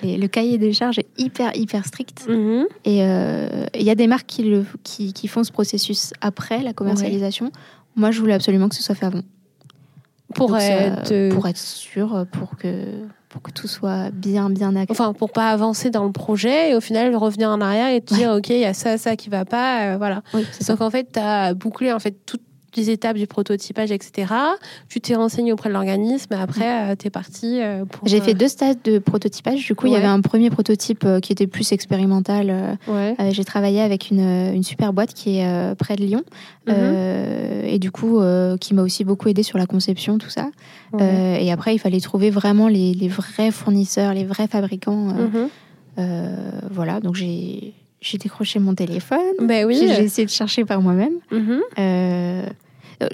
le 0.04 0.28
cahier 0.28 0.58
des 0.58 0.74
charges 0.74 1.00
est 1.00 1.08
hyper, 1.18 1.56
hyper 1.56 1.86
strict. 1.86 2.28
Mhm. 2.28 2.66
Et 2.86 3.04
euh, 3.04 3.66
il 3.74 3.84
y 3.84 3.90
a 3.90 3.96
des 3.96 4.08
marques 4.08 4.28
qui, 4.28 4.44
le, 4.44 4.66
qui, 4.84 5.14
qui, 5.14 5.28
font 5.28 5.44
ce 5.44 5.52
processus 5.52 6.14
après 6.22 6.62
la 6.62 6.74
commercialisation. 6.74 7.52
Moi, 7.96 8.12
je 8.12 8.20
voulais 8.20 8.34
absolument 8.34 8.70
que 8.70 8.76
ce 8.76 8.84
soit 8.84 8.96
fait 8.96 9.06
avant. 9.06 9.22
Pour, 10.36 10.56
être, 10.58 11.30
pour 11.34 11.48
être 11.48 11.58
sûr, 11.58 12.26
pour 12.32 12.58
que, 12.58 12.68
pour 13.30 13.42
que 13.42 13.50
tout 13.50 13.68
soit 13.68 14.12
bien, 14.12 14.50
bien 14.50 14.76
acquis. 14.76 14.92
Enfin, 14.92 15.14
pour 15.14 15.32
pas 15.32 15.50
avancer 15.50 15.90
dans 15.90 16.04
le 16.04 16.12
projet 16.12 16.72
et 16.72 16.76
au 16.76 16.82
final 16.82 17.16
revenir 17.16 17.50
en 17.50 17.62
arrière 17.62 17.90
et 17.94 18.02
te 18.02 18.14
dire, 18.14 18.32
OK, 18.32 18.50
il 18.50 18.60
y 18.60 18.66
a 18.66 18.74
ça, 18.74 18.98
ça 18.98 19.16
qui 19.16 19.30
va 19.30 19.46
pas, 19.46 19.98
voilà. 19.98 20.22
Oui, 20.34 20.46
Donc, 20.68 20.82
en 20.82 20.92
fait, 20.92 21.12
tu 21.14 21.20
as 21.20 21.54
bouclé 21.54 21.94
en 21.94 22.00
fait, 22.00 22.12
toute 22.26 22.42
les 22.78 22.90
étapes 22.90 23.18
du 23.18 23.28
prototypage, 23.28 23.92
etc. 23.92 24.34
Tu 24.88 25.02
t'es 25.02 25.16
renseigné 25.16 25.52
auprès 25.52 25.70
de 25.70 25.74
l'organisme 25.74 26.34
et 26.34 26.38
après, 26.38 26.92
euh, 26.92 26.96
tu 26.98 27.08
es 27.08 27.10
parti 27.10 27.60
euh, 27.60 27.86
pour... 27.86 28.08
J'ai 28.08 28.22
fait 28.22 28.32
euh, 28.32 28.36
deux 28.36 28.48
stades 28.48 28.78
de 28.84 29.00
prototypage. 29.00 29.66
Du 29.66 29.76
coup, 29.76 29.88
il 29.88 29.94
y 29.94 29.96
avait 29.96 30.06
un 30.06 30.22
premier 30.22 30.50
prototype 30.50 31.06
qui 31.22 31.32
était 31.32 31.48
plus 31.48 31.72
expérimental. 31.72 32.78
J'ai 33.32 33.44
travaillé 33.44 33.82
avec 33.82 34.12
une, 34.12 34.20
une, 34.54 34.64
super 34.64 34.94
boîte 34.94 35.14
qui 35.14 35.40
est 35.40 35.76
près 35.76 35.96
de 35.96 36.04
Lyon 36.04 36.24
mhm. 36.68 37.66
et 37.66 37.80
du 37.80 37.92
coup, 37.92 38.22
qui 38.60 38.74
m'a 38.74 38.84
aussi 38.84 39.04
beaucoup 39.04 39.28
aidé 39.28 39.44
sur 39.44 39.58
la 39.58 39.66
conception, 39.66 40.18
tout 40.18 40.30
ça. 40.30 40.50
et 41.00 41.52
après, 41.52 41.74
il 41.74 41.80
fallait 41.80 42.00
trouver 42.00 42.30
vraiment 42.30 42.68
les, 42.68 42.94
les 42.94 43.08
vrais 43.08 43.52
fournisseurs, 43.52 44.14
les 44.14 44.26
vrais 44.26 44.48
fabricants. 44.48 45.14
Mhm. 45.14 45.50
voilà, 46.72 47.00
donc 47.00 47.16
j'ai 47.16 47.74
j'ai 48.02 48.18
décroché 48.18 48.60
mon 48.60 48.76
téléphone. 48.76 49.20
Ben 49.42 49.66
oui. 49.66 49.78
J'ai 49.78 50.04
essayé 50.04 50.26
de 50.26 50.32
chercher 50.32 50.66
par 50.66 50.82
moi-même. 50.82 51.16
Mhm. 51.32 51.62
Euh, 51.80 52.46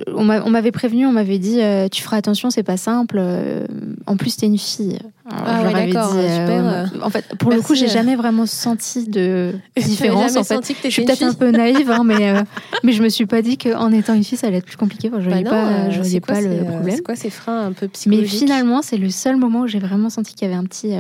on 0.08 0.50
m'avait 0.50 0.72
prévenu, 0.72 1.06
on 1.06 1.12
m'avait 1.12 1.40
dit 1.40 1.62
euh, 1.62 1.88
tu 1.90 2.02
feras 2.02 2.18
attention, 2.18 2.50
c'est 2.50 2.64
pas 2.64 2.78
simple. 2.78 3.18
Euh, 3.20 3.66
en 4.06 4.16
plus, 4.16 4.38
t'es 4.38 4.46
une 4.46 4.58
fille. 4.58 4.98
ah 5.30 5.64
ouais, 5.64 5.74
d'accord, 5.74 6.12
super. 6.12 6.92
en 7.02 7.10
fait, 7.10 7.26
pour 7.38 7.52
le 7.52 7.62
coup, 7.62 7.76
j'ai 7.76 7.88
jamais 7.88 8.16
vraiment 8.16 8.46
senti 8.46 9.08
de 9.08 9.54
différence. 9.78 10.38
En 10.38 10.44
fait, 10.44 10.60
je 10.84 10.90
suis 10.90 11.06
peut-être 11.06 11.24
un 11.24 11.34
peu 11.34 11.52
naïve, 11.52 11.92
hein, 11.92 12.04
mais 12.06 12.34
mais 12.84 12.94
je 12.94 13.04
me 13.04 13.10
suis 13.10 13.26
pas 13.26 13.42
dit 13.42 13.58
qu'en 13.58 13.92
étant 13.92 14.14
une 14.14 14.24
fille, 14.24 14.38
ça 14.38 14.48
allait 14.48 14.58
être 14.58 14.66
plus 14.66 14.78
compliqué. 14.78 15.10
je 15.20 15.30
bah 15.30 15.42
pas, 15.44 15.90
je 15.90 16.00
voyais 16.00 16.22
pas 16.22 16.42
le 16.42 16.64
problème. 16.64 16.96
C'est 16.96 17.04
quoi 17.04 17.16
ces 17.16 17.30
freins 17.30 17.68
un 17.68 17.72
peu 17.74 17.88
psychologiques? 17.88 18.32
Mais 18.32 18.38
finalement, 18.38 18.82
c'est 18.82 18.98
le 18.98 19.10
seul 19.10 19.36
moment 19.36 19.62
où 19.62 19.68
j'ai 19.68 19.80
vraiment 19.80 20.10
senti 20.10 20.34
qu'il 20.34 20.48
y 20.48 20.52
avait 20.52 20.60
un 20.60 20.66
petit 20.66 20.94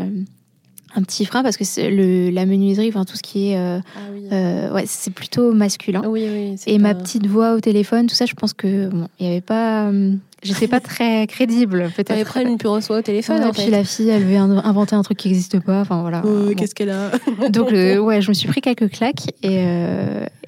un 0.96 1.02
petit 1.02 1.26
frein 1.26 1.44
parce 1.44 1.58
que 1.58 1.64
le, 1.90 2.30
la 2.30 2.46
menuiserie, 2.46 2.90
enfin 2.90 3.06
tout 3.06 3.18
ce 3.18 3.24
qui 3.24 3.52
est, 3.52 3.58
euh, 3.58 3.80
ah 3.96 4.34
euh, 4.34 4.74
ouais, 4.74 4.84
c'est 4.86 5.12
plutôt 5.12 5.54
masculin. 5.54 6.02
Oui, 6.06 6.28
oui, 6.32 6.56
et 6.68 6.78
ma 6.78 6.94
petite 6.94 7.28
voix 7.28 7.54
au 7.54 7.60
téléphone, 7.60 8.08
tout 8.08 8.16
ça, 8.16 8.26
je 8.26 8.34
pense 8.34 8.54
que 8.54 8.88
bon, 8.88 9.08
il 9.20 9.26
y 9.26 9.30
avait 9.30 9.42
pas, 9.42 9.88
euh, 9.88 10.14
j'étais 10.44 10.68
pas 10.68 10.80
très 10.80 11.26
crédible 11.28 11.92
peut-être. 11.96 12.08
T'avais 12.08 12.26
pris 12.26 12.44
une 12.44 12.58
pure 12.58 12.80
voix 12.80 13.00
au 13.00 13.02
téléphone. 13.02 13.44
et 13.44 13.52
puis 13.52 13.70
la 13.70 13.84
fille, 13.84 14.10
elle 14.10 14.24
veut 14.24 14.38
inventer 14.38 14.96
un 14.96 15.02
truc 15.02 15.18
qui 15.18 15.30
n'existe 15.30 15.60
pas. 15.60 15.82
Enfin 15.82 16.02
voilà. 16.02 16.22
Qu'est-ce 16.56 16.76
qu'elle 16.76 16.92
a 16.92 17.12
Donc 17.50 17.72
ouais, 17.72 18.22
je 18.22 18.30
me 18.30 18.34
suis 18.34 18.48
pris 18.48 18.62
quelques 18.62 18.90
claques 18.90 19.34
et 19.42 19.66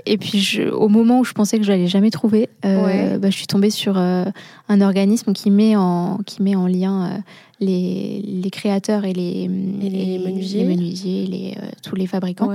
et 0.07 0.19
puis 0.19 0.39
je, 0.39 0.61
au 0.69 0.87
moment 0.87 1.21
où 1.21 1.23
je 1.23 1.33
pensais 1.33 1.57
que 1.57 1.63
je 1.63 1.71
l'allais 1.71 1.87
jamais 1.87 2.11
trouver, 2.11 2.49
bah, 2.61 3.29
je 3.29 3.35
suis 3.35 3.47
tombée 3.47 3.71
sur 3.71 3.97
un 3.97 4.81
organisme 4.81 5.33
qui 5.33 5.49
met 5.49 5.75
en 5.75 6.19
qui 6.25 6.43
met 6.43 6.55
en 6.55 6.67
lien 6.67 7.23
les, 7.59 8.21
les 8.21 8.49
créateurs 8.49 9.05
et 9.05 9.13
les, 9.13 9.47
les, 9.47 10.19
menuisiers, 10.19 10.63
les 10.63 10.75
menuisiers 10.75 11.25
les, 11.25 11.55
euh, 11.57 11.67
tous 11.83 11.95
les 11.95 12.07
fabricants. 12.07 12.51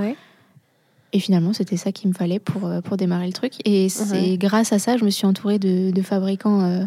Et 1.13 1.19
finalement, 1.19 1.51
c'était 1.51 1.77
ça 1.77 1.91
qu'il 1.91 2.09
me 2.09 2.13
fallait 2.13 2.39
pour, 2.39 2.65
euh, 2.65 2.79
pour 2.79 2.95
démarrer 2.95 3.27
le 3.27 3.33
truc. 3.33 3.55
Et 3.65 3.89
c'est 3.89 4.37
grâce 4.37 4.71
à 4.71 4.79
ça, 4.79 4.97
je 4.97 5.03
me 5.03 5.09
suis 5.09 5.25
entourée 5.25 5.59
de, 5.59 5.91
de 5.91 6.01
fabricants 6.01 6.61
euh, 6.61 6.83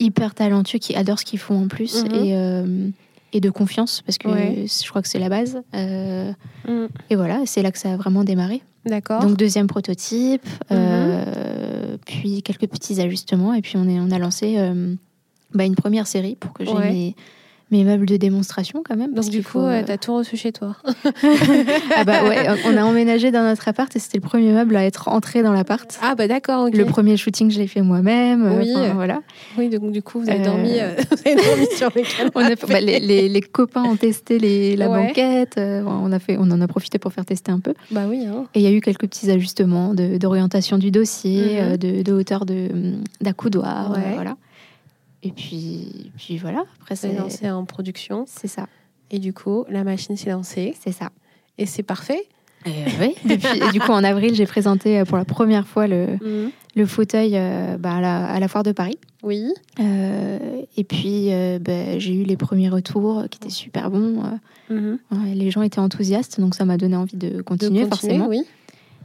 hyper 0.00 0.34
talentueux 0.34 0.78
qui 0.78 0.96
adorent 0.96 1.20
ce 1.20 1.24
qu'ils 1.24 1.38
font 1.38 1.62
en 1.62 1.68
plus 1.68 2.04
mhm. 2.04 2.14
et, 2.14 3.36
et 3.36 3.40
de 3.40 3.50
confiance, 3.50 4.02
parce 4.02 4.18
que 4.18 4.28
je 4.28 4.88
crois 4.88 5.00
que 5.00 5.08
c'est 5.08 5.20
la 5.20 5.28
base. 5.28 5.62
Mm. 5.72 6.86
Et 7.10 7.16
voilà, 7.16 7.42
c'est 7.46 7.62
là 7.62 7.70
que 7.70 7.78
ça 7.78 7.92
a 7.92 7.96
vraiment 7.96 8.24
démarré. 8.24 8.62
D'accord. 8.84 9.22
Donc, 9.22 9.36
deuxième 9.36 9.68
prototype. 9.68 10.44
Mhm. 10.70 11.98
puis 12.04 12.42
quelques 12.42 12.66
petits 12.66 13.00
ajustements, 13.00 13.54
et 13.54 13.62
puis 13.62 13.76
on, 13.76 13.88
est, 13.88 14.00
on 14.00 14.10
a 14.10 14.18
lancé 14.18 14.58
bah, 15.54 15.64
une 15.64 15.76
première 15.76 16.08
série 16.08 16.34
pour 16.34 16.52
que 16.52 16.64
j'ai 16.64 16.74
mes 16.74 17.14
mes 17.72 17.84
meubles 17.84 18.06
de 18.06 18.16
démonstration 18.16 18.82
quand 18.86 18.96
même. 18.96 19.14
Donc 19.14 19.28
du 19.28 19.42
coup, 19.42 19.60
tu 19.60 19.84
t'as 19.84 19.96
tout 19.96 20.14
reçu 20.14 20.36
chez 20.36 20.52
toi. 20.52 20.76
ah 21.96 22.04
bah 22.04 22.24
ouais, 22.24 22.46
on 22.66 22.76
a 22.76 22.84
emménagé 22.84 23.30
dans 23.30 23.42
notre 23.42 23.66
appart 23.66 23.94
et 23.96 23.98
c'était 23.98 24.18
le 24.18 24.22
premier 24.22 24.52
meuble 24.52 24.76
à 24.76 24.84
être 24.84 25.08
entré 25.08 25.42
dans 25.42 25.52
l'appart. 25.52 25.98
Ah 26.02 26.14
bah 26.14 26.28
d'accord. 26.28 26.68
Le 26.72 26.84
premier 26.84 27.16
shooting, 27.16 27.50
je 27.50 27.58
l'ai 27.58 27.66
fait 27.66 27.82
moi-même. 27.82 28.58
Oui. 28.58 28.72
voilà. 28.94 29.22
Oui, 29.58 29.68
donc 29.68 29.90
du 29.92 30.02
coup, 30.02 30.20
vous 30.20 30.30
avez, 30.30 30.42
dormi, 30.42 30.78
euh, 30.78 30.94
vous 31.10 31.16
avez 31.24 31.34
dormi, 31.34 31.66
sur 31.76 31.90
les 31.96 32.04
bah, 32.34 32.80
les, 32.80 33.28
les, 33.28 33.40
copains 33.40 33.84
ont 33.84 33.96
testé 33.96 34.38
les, 34.38 34.76
la 34.76 34.88
banquette. 34.88 35.56
Euh, 35.58 35.82
on 35.86 36.12
a 36.12 36.18
fait, 36.18 36.36
on 36.38 36.50
en 36.50 36.60
a 36.60 36.68
profité 36.68 36.98
pour 36.98 37.12
faire 37.12 37.24
tester 37.24 37.50
un 37.52 37.60
peu. 37.60 37.74
Bah 37.90 38.02
oui. 38.08 38.26
Hein. 38.26 38.44
Et 38.54 38.60
il 38.60 38.62
y 38.62 38.66
a 38.66 38.72
eu 38.72 38.80
quelques 38.80 39.06
petits 39.08 39.30
ajustements 39.30 39.94
d'orientation 39.94 40.78
du 40.78 40.90
dossier, 40.90 41.60
mhm. 41.60 41.72
euh, 41.72 41.76
de, 41.76 42.02
de, 42.02 42.12
hauteur 42.12 42.44
d'accoudoir, 43.20 43.96
voilà. 44.14 44.36
Et 45.22 45.30
puis, 45.30 46.10
puis 46.16 46.36
voilà. 46.38 46.64
Après, 46.80 46.96
c'est 46.96 47.12
lancé 47.12 47.50
en 47.50 47.64
production. 47.64 48.24
C'est 48.26 48.48
ça. 48.48 48.66
Et 49.10 49.18
du 49.18 49.32
coup, 49.32 49.64
la 49.68 49.84
machine 49.84 50.16
s'est 50.16 50.30
lancée. 50.30 50.74
C'est 50.80 50.92
ça. 50.92 51.10
Et 51.58 51.66
c'est 51.66 51.82
parfait. 51.82 52.26
oui. 52.66 53.14
et 53.28 53.72
du 53.72 53.80
coup, 53.80 53.90
en 53.90 54.04
avril, 54.04 54.34
j'ai 54.34 54.46
présenté 54.46 55.00
euh, 55.00 55.04
pour 55.04 55.16
la 55.16 55.24
première 55.24 55.66
fois 55.66 55.86
le, 55.86 56.06
mhm. 56.22 56.50
le 56.76 56.86
fauteuil 56.86 57.32
euh, 57.34 57.76
bah, 57.76 57.96
à, 57.96 58.40
la, 58.40 58.48
foire 58.48 58.62
de 58.62 58.72
Paris. 58.72 58.98
Oui. 59.22 59.52
Euh, 59.80 60.62
et 60.76 60.84
puis, 60.84 61.30
bah, 61.60 61.98
j'ai 61.98 62.14
eu 62.14 62.24
les 62.24 62.36
premiers 62.36 62.68
retours 62.68 63.24
qui 63.30 63.38
étaient 63.38 63.50
super 63.50 63.90
bons. 63.90 64.22
Mhm. 64.70 64.98
les 65.34 65.50
gens 65.50 65.62
étaient 65.62 65.80
enthousiastes, 65.80 66.40
donc 66.40 66.54
ça 66.54 66.64
m'a 66.64 66.76
donné 66.76 66.96
envie 66.96 67.16
de 67.16 67.42
continuer, 67.42 67.86
forcément. 67.86 68.26
Oui. 68.26 68.44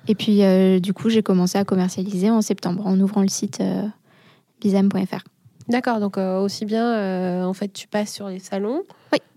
Et 0.07 0.15
puis, 0.15 0.41
du 0.81 0.93
coup, 0.93 1.09
j'ai 1.09 1.21
commencé 1.21 1.57
à 1.57 1.65
commercialiser 1.65 2.29
en 2.29 2.41
septembre 2.41 2.87
en 2.87 2.99
ouvrant 2.99 3.21
le 3.21 3.27
site 3.27 3.61
bizam.fr. 4.61 5.23
D'accord, 5.69 5.99
donc 5.99 6.17
euh, 6.17 6.39
aussi 6.39 6.65
bien, 6.65 6.85
euh, 6.85 7.43
en 7.43 7.53
fait, 7.53 7.69
tu 7.69 7.87
passes 7.87 8.13
sur 8.13 8.29
les 8.29 8.39
salons 8.39 8.83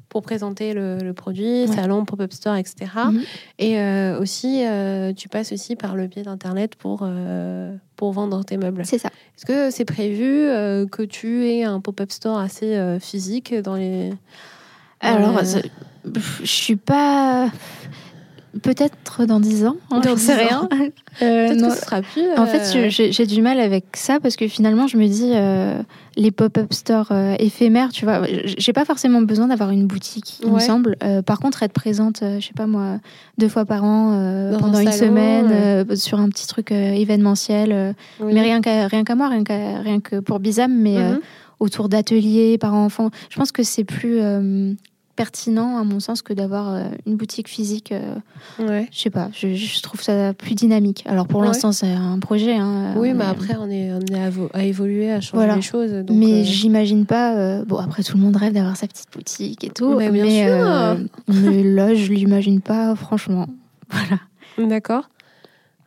pour 0.08 0.22
présenter 0.22 0.74
le, 0.74 1.12
produit, 1.12 1.68
salon, 1.68 2.04
pop-up 2.04 2.32
store, 2.32 2.56
etc. 2.56 2.90
Et 3.60 3.74
mhm. 3.74 3.78
euh, 3.78 4.20
aussi, 4.20 4.64
tu 5.16 5.28
passes 5.28 5.52
aussi 5.52 5.76
par 5.76 5.94
le 5.94 6.08
biais 6.08 6.24
d'Internet 6.24 6.74
pour, 6.74 7.08
pour 7.94 8.12
vendre 8.12 8.44
tes 8.44 8.56
meubles. 8.56 8.84
C'est 8.84 8.98
ça. 8.98 9.10
Est-ce 9.36 9.46
que 9.46 9.70
c'est 9.70 9.84
prévu 9.84 10.48
que 10.90 11.02
tu 11.02 11.46
aies 11.46 11.62
un 11.62 11.80
pop-up 11.80 12.10
store 12.10 12.38
assez 12.38 12.98
physique 13.00 13.54
dans 13.54 13.76
les... 13.76 14.12
Alors, 15.00 15.40
je 15.44 16.44
suis 16.44 16.76
pas... 16.76 17.48
Peut-être 18.62 19.26
dans 19.26 19.38
10 19.38 19.66
ans, 19.66 19.76
hein, 19.92 20.00
j'en 20.04 20.16
sais 20.16 20.34
rien. 20.34 20.68
Euh, 21.22 21.54
non. 21.54 21.70
ce 21.70 21.80
sera 21.82 22.02
plus. 22.02 22.32
En 22.38 22.46
fait, 22.46 22.62
euh, 22.76 22.88
j'ai 22.88 23.26
du 23.26 23.42
mal 23.42 23.58
avec 23.58 23.84
ça 23.94 24.20
parce 24.20 24.36
que 24.36 24.46
finalement, 24.48 24.86
je 24.86 24.96
me 24.96 25.06
dis, 25.06 25.32
euh, 25.34 25.82
les 26.16 26.30
pop-up 26.30 26.72
stores 26.72 27.12
éphémères, 27.38 27.90
tu 27.90 28.04
vois, 28.04 28.22
j'ai 28.44 28.72
pas 28.72 28.84
forcément 28.84 29.20
besoin 29.20 29.48
d'avoir 29.48 29.70
une 29.70 29.86
boutique, 29.86 30.38
il 30.42 30.50
me 30.50 30.60
semble. 30.60 30.96
par 31.26 31.40
contre, 31.40 31.62
être 31.64 31.72
présente, 31.72 32.20
je 32.22 32.40
sais 32.40 32.54
pas 32.56 32.66
moi, 32.66 33.00
deux 33.38 33.48
fois 33.48 33.64
par 33.64 33.84
an, 33.84 34.56
pendant 34.58 34.78
une 34.78 34.92
semaine, 34.92 35.84
sur 35.96 36.20
un 36.20 36.28
petit 36.28 36.46
truc 36.46 36.70
événementiel, 36.70 37.94
mais 38.24 38.40
rien 38.40 38.60
qu'à 38.60 38.86
rien 38.86 39.04
qu'à 39.04 39.16
moi, 39.16 39.28
rien, 39.28 39.42
rien 39.82 40.00
que 40.00 40.20
pour 40.20 40.38
Bizam, 40.38 40.72
mais 40.72 40.96
mhm. 40.96 41.20
autour 41.58 41.88
d'ateliers, 41.88 42.56
parents-enfants. 42.56 43.10
Je 43.28 43.36
pense 43.36 43.52
que 43.52 43.64
c'est 43.64 43.84
plus 43.84 44.20
pertinent 45.16 45.76
à 45.78 45.84
mon 45.84 46.00
sens 46.00 46.22
que 46.22 46.32
d'avoir 46.32 46.74
euh, 46.74 46.84
une 47.06 47.16
boutique 47.16 47.48
physique. 47.48 47.92
Euh, 47.92 48.14
ouais. 48.58 48.88
Je 48.92 48.98
sais 48.98 49.10
pas, 49.10 49.28
je, 49.32 49.82
trouve 49.82 50.02
ça 50.02 50.32
plus 50.34 50.54
dynamique. 50.54 51.04
Alors 51.06 51.26
pour 51.26 51.42
l'instant 51.42 51.72
c'est 51.72 51.92
un 51.92 52.18
projet. 52.18 52.56
Hein, 52.56 52.94
oui, 52.96 53.12
mais 53.14 53.24
après 53.24 53.56
on 53.58 53.68
est, 53.68 53.92
on 53.92 54.00
est 54.00 54.30
à, 54.54 54.64
évoluer, 54.64 55.10
à 55.10 55.20
changer 55.20 55.54
les 55.54 55.62
choses. 55.62 55.92
mais 56.10 56.40
euh, 56.40 56.44
j'imagine 56.44 57.06
pas. 57.06 57.62
bon 57.64 57.76
après 57.76 58.02
tout 58.02 58.16
le 58.16 58.22
monde 58.22 58.36
rêve 58.36 58.52
d'avoir 58.52 58.76
sa 58.76 58.86
petite 58.86 59.12
boutique 59.12 59.64
et 59.64 59.70
tout. 59.70 59.96
Mais, 59.96 60.10
bien 60.10 60.24
sûr. 60.24 61.06
mais 61.28 61.62
là 61.62 61.94
je 61.94 62.12
l'imagine 62.12 62.60
pas 62.60 62.94
franchement. 62.94 63.46
Voilà. 63.92 64.68
D'accord. 64.70 65.10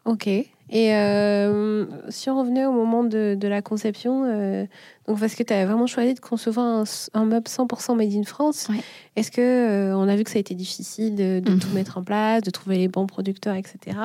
Ok. 0.06 0.28
Et 0.74 0.96
euh, 0.96 1.86
si 2.10 2.32
on 2.32 2.40
revenait 2.40 2.66
au 2.66 2.72
moment 2.72 3.04
de, 3.04 3.36
de 3.40 3.48
la 3.48 3.62
conception, 3.62 4.24
euh, 4.26 4.66
donc 5.08 5.20
parce 5.20 5.36
que 5.36 5.44
tu 5.44 5.54
as 5.54 5.66
vraiment 5.66 5.86
choisi 5.86 6.16
de 6.16 6.20
concevoir 6.20 6.84
un, 7.14 7.26
meuble 7.26 7.48
100% 7.48 7.96
made 7.96 8.14
in 8.14 8.24
France, 8.24 8.70
est-ce 9.16 9.30
que 9.30 9.42
euh, 9.42 9.96
on 9.96 10.08
a 10.08 10.16
vu 10.16 10.24
que 10.24 10.32
ça 10.32 10.38
a 10.38 10.40
été 10.40 10.56
difficile 10.56 11.16
de, 11.16 11.42
de 11.42 11.60
tout 11.60 11.68
mhm. 11.68 11.76
mettre 11.76 12.00
en 12.00 12.04
place, 12.04 12.42
de 12.42 12.50
trouver 12.50 12.78
les 12.78 12.88
bons 12.88 13.06
producteurs, 13.06 13.56
etc. 13.56 13.98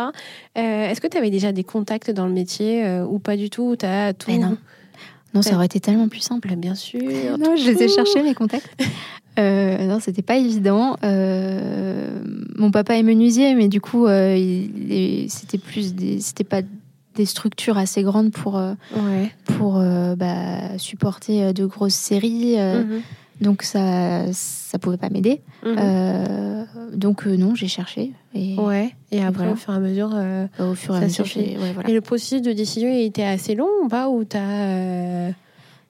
est-ce 0.55 1.00
que 1.00 1.07
tu 1.07 1.17
avais 1.17 1.31
déjà 1.31 1.52
des 1.52 1.64
contacts 1.64 2.11
dans 2.11 2.26
le 2.26 2.33
métier 2.33 3.00
ou 3.09 3.19
pas 3.19 3.37
du 3.37 3.49
tout 3.49 3.76
as 3.83 4.12
tout 4.12 4.33
non. 4.33 4.59
Non, 5.35 5.43
ça 5.43 5.55
aurait 5.55 5.67
été 5.67 5.78
tellement 5.78 6.09
plus 6.09 6.21
simple. 6.21 6.55
Bien 6.57 6.75
sûr. 6.75 7.02
Non, 7.38 7.55
je 7.55 7.71
les 7.71 7.83
ai 7.83 7.88
cherchés, 7.88 8.23
mes 8.23 8.35
contacts. 8.35 8.69
Euh, 9.38 9.87
non, 9.87 10.00
c'était 10.00 10.23
pas 10.23 10.37
évident. 10.37 10.97
Euh, 11.04 12.21
mon 12.57 12.71
papa 12.71 12.97
est 12.97 13.02
menuisier, 13.02 13.54
mais 13.54 13.68
du 13.68 13.80
coup, 13.80 14.07
euh, 14.07 14.37
c'était 15.28 15.59
plus, 15.59 15.95
c'était 16.21 16.45
pas 16.45 16.62
des 17.14 17.26
structures 17.26 17.78
assez 17.78 18.02
grandes 18.02 18.30
pour 18.30 18.54
ouais. 18.54 19.30
pour 19.45 19.83
bah, 20.16 20.78
supporter 20.78 21.52
de 21.52 21.66
grosses 21.66 21.95
séries. 21.95 22.57
Mhm. 22.57 23.02
Donc 23.40 23.62
ça, 23.62 24.33
ça 24.33 24.78
pouvait 24.78 24.97
pas 24.97 25.11
m'aider. 25.11 25.40
Mhm. 25.64 26.66
donc 26.95 27.26
non, 27.26 27.54
j'ai 27.54 27.68
cherché. 27.68 28.12
Et, 28.35 28.57
ouais. 28.57 28.95
Et 29.11 29.23
après, 29.23 29.49
au 29.49 29.57
fur 29.57 29.73
et 29.73 29.76
à 29.76 29.80
mesure, 29.80 30.14
au 30.61 30.75
fur 30.75 30.95
et 30.95 30.99
à 30.99 31.00
mesure, 31.02 31.26
Et 31.37 31.92
le 31.92 32.00
processus 32.00 32.42
de 32.42 32.52
décision, 32.52 32.88
il 32.88 33.04
était 33.04 33.25
assez 33.25 33.54
long 33.54 33.68
ou 33.85 33.88
pas 33.88 34.09
Ou 34.09 34.25
t'as 34.25 35.30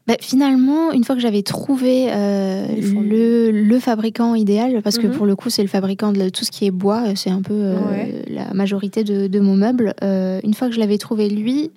bah, 0.09 0.17
finalement, 0.23 0.91
une 0.93 1.05
fois 1.05 1.15
que 1.15 1.21
j'avais 1.21 1.43
trouvé 1.43 2.07
euh, 2.09 2.67
le, 2.79 3.51
le, 3.51 3.79
fabricant 3.79 4.35
idéal, 4.35 4.81
parce 4.81 4.97
que 4.97 5.07
mhm. 5.07 5.13
pour 5.13 5.27
le 5.27 5.37
coup, 5.37 5.51
c'est 5.51 5.61
le 5.61 5.69
fabricant 5.69 6.13
de 6.13 6.31
tout 6.31 6.47
ce 6.47 6.51
qui 6.51 6.65
est 6.65 6.71
bois, 6.71 7.15
c'est 7.15 7.29
un 7.29 7.43
peu 7.43 7.53
euh, 7.53 8.23
la 8.27 8.55
majorité 8.55 9.05
de, 9.05 9.27
de 9.27 9.39
mon 9.39 9.55
meuble. 9.55 9.93
Euh, 10.03 10.41
une 10.45 10.55
fois 10.55 10.69
que 10.69 10.75
je 10.75 10.81
l'avais 10.81 10.97
trouvé 10.97 11.29
lui, 11.29 11.73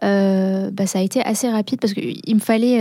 bah, 0.00 0.86
ça 0.86 0.98
a 0.98 1.02
été 1.02 1.20
assez 1.20 1.46
rapide 1.50 1.78
parce 1.78 1.92
qu'il 1.92 2.34
me 2.34 2.40
fallait, 2.40 2.80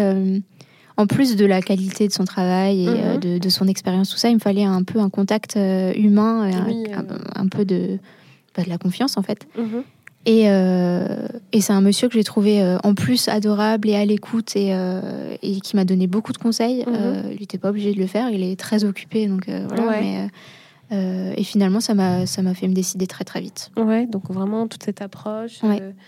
en 0.95 1.05
plus 1.05 1.35
de 1.35 1.45
la 1.45 1.61
qualité 1.61 2.07
de 2.07 2.13
son 2.13 2.23
travail 2.23 2.85
et 2.85 2.87
mhm. 2.87 3.19
de, 3.19 3.37
de, 3.39 3.49
son 3.49 3.67
expérience, 3.67 4.09
tout 4.09 4.17
ça, 4.17 4.29
il 4.29 4.35
me 4.35 4.39
fallait 4.39 4.63
un 4.63 4.83
peu 4.83 4.99
un 4.99 5.09
contact 5.09 5.57
humain, 5.97 6.49
un, 7.35 7.47
peu 7.49 7.65
de, 7.65 7.99
bah, 8.55 8.63
de 8.63 8.69
la 8.69 8.77
confiance 8.77 9.17
en 9.17 9.21
fait. 9.21 9.47
Mhm. 9.57 9.83
Et, 10.25 10.45
euh, 10.47 11.27
et 11.51 11.59
c'est 11.59 11.73
un 11.73 11.81
monsieur 11.81 12.07
que 12.07 12.13
j'ai 12.13 12.23
trouvé 12.23 12.61
euh, 12.61 12.77
en 12.83 12.93
plus 12.93 13.27
adorable 13.27 13.89
et 13.89 13.95
à 13.95 14.05
l'écoute 14.05 14.55
et, 14.55 14.69
euh, 14.71 15.35
et, 15.41 15.59
qui 15.59 15.75
m'a 15.75 15.83
donné 15.83 16.07
beaucoup 16.07 16.31
de 16.31 16.37
conseils. 16.37 16.85
Mhm. 16.87 17.31
il 17.31 17.39
n'était 17.41 17.57
pas 17.57 17.69
obligé 17.69 17.93
de 17.93 17.99
le 17.99 18.07
faire, 18.07 18.29
il 18.29 18.43
est 18.43 18.57
très 18.57 18.85
occupé, 18.85 19.27
donc 19.27 19.47
voilà. 19.47 20.01
Mais, 20.01 20.29
et 21.35 21.43
finalement, 21.43 21.79
ça 21.79 21.93
m'a 21.93 22.25
fait 22.25 22.67
me 22.67 22.73
décider 22.73 23.07
très 23.07 23.23
très 23.23 23.41
vite. 23.41 23.71
Ouais, 23.75 24.05
donc 24.05 24.29
vraiment 24.29 24.67
toute 24.67 24.83
cette 24.83 25.01
approche. 25.01 25.59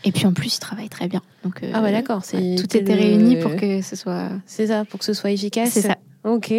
Et 0.03 0.11
puis 0.11 0.25
en 0.27 0.33
plus, 0.33 0.55
il 0.55 0.59
travaille 0.59 0.89
très 0.89 1.07
bien. 1.07 1.21
Donc 1.43 1.61
ah 1.73 1.81
ouais, 1.81 1.91
d'accord. 1.91 2.21
tout 2.23 2.77
était 2.77 2.93
réuni 2.93 3.37
pour 3.37 3.55
que 3.55 3.81
ce 3.81 3.95
soit. 3.95 4.29
C'est 4.45 4.67
ça, 4.67 4.85
pour 4.85 4.99
que 4.99 5.05
ce 5.05 5.13
soit 5.13 5.31
efficace. 5.31 5.71
C'est 5.71 5.81
ça. 5.81 5.97
Ok. 6.23 6.53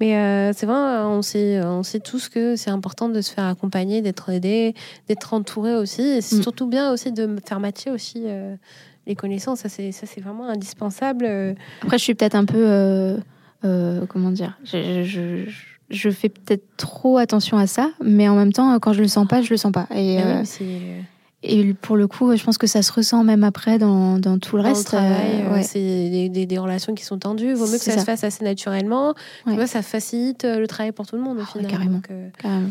Mais 0.00 0.16
euh, 0.16 0.52
c'est 0.54 0.66
vrai, 0.66 0.76
on 1.04 1.22
sait, 1.22 1.62
on 1.62 1.82
sait 1.82 2.00
tous 2.00 2.28
que 2.28 2.56
c'est 2.56 2.70
important 2.70 3.08
de 3.08 3.20
se 3.20 3.32
faire 3.32 3.44
accompagner, 3.44 4.00
d'être 4.00 4.30
aidé, 4.30 4.74
d'être 5.08 5.34
entouré 5.34 5.74
aussi. 5.74 6.02
Et 6.02 6.20
c'est 6.22 6.36
mm. 6.36 6.42
surtout 6.42 6.66
bien 6.66 6.90
aussi 6.90 7.12
de 7.12 7.36
faire 7.46 7.60
matcher 7.60 7.90
aussi 7.90 8.22
euh, 8.24 8.56
les 9.06 9.14
connaissances. 9.14 9.60
Ça, 9.60 9.68
c'est, 9.68 9.92
ça, 9.92 10.06
c'est 10.06 10.22
vraiment 10.22 10.48
indispensable. 10.48 11.54
Après, 11.82 11.98
je 11.98 12.04
suis 12.04 12.14
peut-être 12.14 12.34
un 12.34 12.46
peu. 12.46 13.18
Euh, 13.62 14.06
comment 14.08 14.30
dire 14.30 14.58
je, 14.64 15.04
je, 15.04 15.52
je, 15.90 16.10
fais 16.10 16.30
peut-être 16.30 16.64
trop 16.78 17.18
attention 17.18 17.58
à 17.58 17.66
ça, 17.66 17.90
mais 18.02 18.26
en 18.26 18.34
même 18.34 18.54
temps, 18.54 18.78
quand 18.78 18.94
je 18.94 19.02
le 19.02 19.08
sens 19.08 19.28
pas, 19.28 19.42
je 19.42 19.50
le 19.50 19.58
sens 19.58 19.70
pas. 19.70 19.86
Et, 19.94 20.18
ah 20.18 20.42
et 21.42 21.72
pour 21.72 21.96
le 21.96 22.06
coup, 22.06 22.36
je 22.36 22.44
pense 22.44 22.58
que 22.58 22.66
ça 22.66 22.82
se 22.82 22.92
ressent 22.92 23.24
même 23.24 23.44
après 23.44 23.78
dans, 23.78 24.18
dans 24.18 24.38
tout 24.38 24.56
le 24.56 24.62
reste. 24.62 24.92
Euh, 24.92 25.62
c'est 25.62 26.28
des, 26.28 26.46
des, 26.46 26.58
relations 26.58 26.94
qui 26.94 27.04
sont 27.04 27.18
tendues. 27.18 27.54
Vaut 27.54 27.66
mieux 27.66 27.78
que 27.78 27.84
ça, 27.84 27.98
se 27.98 28.04
fasse 28.04 28.24
assez 28.24 28.44
naturellement. 28.44 29.14
Tu 29.46 29.54
vois, 29.54 29.66
ça 29.66 29.80
facilite 29.80 30.44
le 30.44 30.66
travail 30.66 30.92
pour 30.92 31.06
tout 31.06 31.16
le 31.16 31.22
monde 31.22 31.38
au 31.38 31.42
ah 31.42 31.46
final. 31.46 31.70
carrément. 31.70 32.02
carrément. 32.38 32.70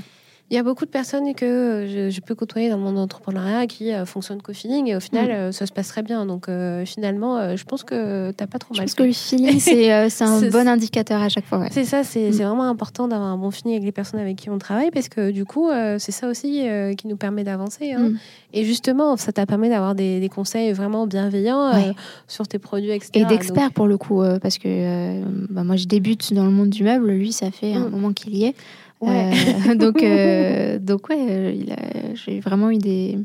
Il 0.52 0.56
y 0.56 0.58
a 0.58 0.64
beaucoup 0.64 0.86
de 0.86 0.90
personnes 0.90 1.36
que 1.36 2.10
je, 2.10 2.20
peux 2.22 2.34
côtoyer 2.34 2.70
dans 2.70 2.78
le 2.78 2.82
monde 2.82 2.96
d'entrepreneuriat 2.96 3.68
qui 3.68 3.94
euh, 3.94 4.06
fonctionnent 4.06 4.42
qu'au 4.42 4.54
feeling 4.54 4.88
et 4.88 4.96
au 4.96 5.00
final, 5.00 5.28
mm. 5.28 5.32
euh, 5.32 5.52
ça 5.52 5.68
se 5.68 5.72
passe 5.72 5.90
très 5.90 6.02
bien. 6.02 6.26
Donc 6.26 6.50
euh, 6.50 6.86
finalement, 6.86 7.56
je 7.56 7.64
pense 7.66 7.84
que 7.84 8.32
tu 8.32 8.36
n'as 8.40 8.48
pas 8.48 8.58
trop 8.58 8.74
mal. 8.74 8.80
Je 8.80 8.82
pense 8.82 8.96
que 8.96 9.04
le 9.04 9.14
feeling, 9.14 9.60
c'est 10.10 10.24
un 10.24 10.42
bon 10.50 10.68
indicateur 10.68 11.22
à 11.22 11.30
chaque 11.30 11.46
fois. 11.46 11.68
C'est 11.70 11.86
ça, 11.86 12.04
c'est 12.04 12.30
mm. 12.30 12.34
vraiment 12.34 12.64
important 12.64 13.08
d'avoir 13.08 13.30
un 13.30 13.38
bon 13.38 13.52
feeling 13.52 13.74
avec 13.74 13.86
les 13.86 13.92
personnes 13.92 14.20
avec 14.20 14.38
qui 14.38 14.50
on 14.50 14.58
travaille 14.58 14.90
parce 14.90 15.08
que 15.08 15.30
du 15.30 15.46
coup, 15.46 15.70
c'est 16.00 16.12
ça 16.12 16.28
aussi 16.28 16.66
qui 16.98 17.08
nous 17.08 17.18
permet 17.18 17.44
d'avancer. 17.44 17.92
Hein. 17.92 18.10
Mm. 18.10 18.18
Et 18.54 18.66
justement, 18.66 19.18
ça 19.18 19.32
t'a 19.32 19.46
permis 19.46 19.70
d'avoir 19.70 19.94
des, 19.94 20.30
conseils 20.34 20.74
vraiment 20.74 21.06
bienveillants 21.06 21.94
sur 22.28 22.48
tes 22.48 22.58
produits, 22.58 22.92
etc. 22.92 23.12
Et 23.16 23.26
d'experts 23.26 23.72
pour 23.72 23.86
le 23.86 24.00
coup, 24.00 24.24
parce 24.42 24.58
que 24.58 25.22
bah, 25.52 25.64
moi, 25.64 25.76
je 25.76 25.86
débute 25.86 26.34
dans 26.34 26.46
le 26.46 26.52
monde 26.52 26.70
du 26.70 26.84
meuble. 26.84 27.12
Lui, 27.12 27.34
ça 27.34 27.52
fait 27.52 27.74
un 27.74 27.90
moment 27.90 28.14
qu'il 28.14 28.36
y 28.36 28.46
est. 28.46 28.56
Ouais. 29.02 29.32
Euh, 29.68 29.76
donc, 29.76 30.04
euh, 30.04 30.80
donc 30.80 31.10
ouais, 31.10 31.28
euh, 31.30 32.16
j'ai 32.16 32.40
vraiment 32.40 32.70
eu 32.70 32.78
des, 32.78 33.18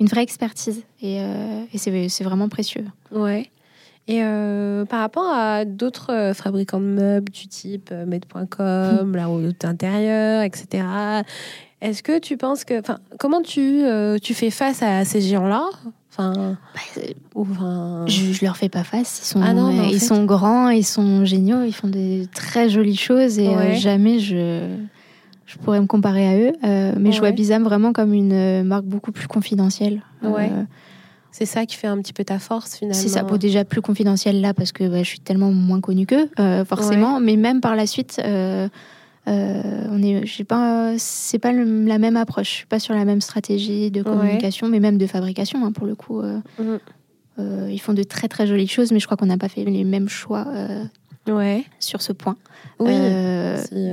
une 0.00 0.06
vraie 0.06 0.22
expertise. 0.22 0.82
Et, 1.00 1.18
et 1.72 1.78
c'est 1.78 2.24
vraiment 2.24 2.48
précieux. 2.48 2.84
Ouais. 3.10 3.50
Et 4.08 4.20
par 4.88 5.00
rapport 5.00 5.32
à 5.32 5.64
d'autres 5.64 6.32
fabricants 6.34 6.80
de 6.80 6.86
meubles 6.86 7.30
du 7.30 7.46
type 7.46 7.90
Med.com, 7.90 9.14
la 9.14 9.26
route 9.26 9.64
intérieure, 9.64 10.42
etc., 10.42 10.84
est-ce 11.80 12.04
que 12.04 12.20
tu 12.20 12.36
penses 12.36 12.64
que. 12.64 12.80
Comment 13.18 13.42
tu, 13.42 13.82
tu 14.22 14.34
fais 14.34 14.50
face 14.50 14.82
à 14.82 15.04
ces 15.04 15.20
géants-là? 15.20 15.68
Enfin, 16.12 16.58
bah, 16.74 18.04
je, 18.06 18.32
je 18.32 18.44
leur 18.44 18.58
fais 18.58 18.68
pas 18.68 18.84
face. 18.84 19.20
Ils 19.22 19.26
sont, 19.26 19.40
ah 19.42 19.54
ils 19.90 20.00
sont 20.00 20.24
grands, 20.24 20.68
ils 20.68 20.84
sont 20.84 21.24
géniaux, 21.24 21.62
ils 21.64 21.72
font 21.72 21.88
des 21.88 22.28
très 22.34 22.68
jolies 22.68 22.96
choses 22.96 23.38
et 23.38 23.48
euh, 23.48 23.74
jamais 23.74 24.18
je, 24.18 24.76
je 25.52 25.58
pourrais 25.58 25.80
me 25.80 25.86
comparer 25.86 26.26
à 26.26 26.38
eux. 26.38 26.52
Euh, 26.64 26.94
mais 26.98 27.12
je 27.12 27.18
vois 27.18 27.30
Bizam 27.30 27.62
vraiment 27.62 27.92
comme 27.92 28.12
une 28.12 28.32
euh, 28.32 28.62
marque 28.62 28.84
beaucoup 28.84 29.12
plus 29.12 29.28
confidentielle. 29.28 30.02
Ouais. 30.22 30.50
c'est 31.30 31.46
ça 31.46 31.66
qui 31.66 31.76
fait 31.76 31.86
un 31.86 31.98
petit 32.00 32.12
peu 32.12 32.24
ta 32.24 32.38
force 32.38 32.76
finalement. 32.76 33.00
C'est 33.00 33.08
ça, 33.08 33.22
déjà 33.22 33.64
plus 33.64 33.82
confidentielle 33.82 34.40
là 34.40 34.54
parce 34.54 34.72
que 34.72 34.88
bah, 34.88 35.02
je 35.02 35.08
suis 35.08 35.20
tellement 35.20 35.50
moins 35.52 35.80
connue 35.80 36.06
qu'eux, 36.06 36.28
forcément. 36.64 37.20
Mais 37.20 37.36
même 37.36 37.60
par 37.60 37.76
la 37.76 37.86
suite, 37.86 38.20
euh, 39.28 39.86
on 39.90 40.02
est, 40.02 40.44
pas, 40.44 40.94
c'est 40.98 41.38
pas 41.38 41.52
la 41.52 41.98
même 41.98 42.16
approche. 42.16 42.48
Je 42.48 42.54
suis 42.54 42.66
pas 42.66 42.80
sur 42.80 42.94
la 42.94 43.04
même 43.04 43.20
stratégie 43.20 43.90
de 43.90 44.02
communication, 44.02 44.68
mais 44.68 44.80
même 44.80 44.98
de 44.98 45.06
fabrication 45.06 45.64
hein, 45.64 45.72
pour 45.72 45.86
le 45.86 45.94
coup. 45.94 46.20
Euh, 46.20 46.40
mhm. 46.58 46.78
euh, 47.38 47.68
ils 47.70 47.80
font 47.80 47.92
de 47.92 48.02
très 48.02 48.28
très 48.28 48.46
jolies 48.46 48.66
choses, 48.66 48.90
mais 48.90 48.98
je 48.98 49.06
crois 49.06 49.16
qu'on 49.16 49.26
n'a 49.26 49.38
pas 49.38 49.48
fait 49.48 49.64
les 49.64 49.84
mêmes 49.84 50.08
choix 50.08 50.46
ouais. 51.28 51.64
sur 51.78 52.02
ce 52.02 52.12
point. 52.12 52.36
Oui. 52.80 52.94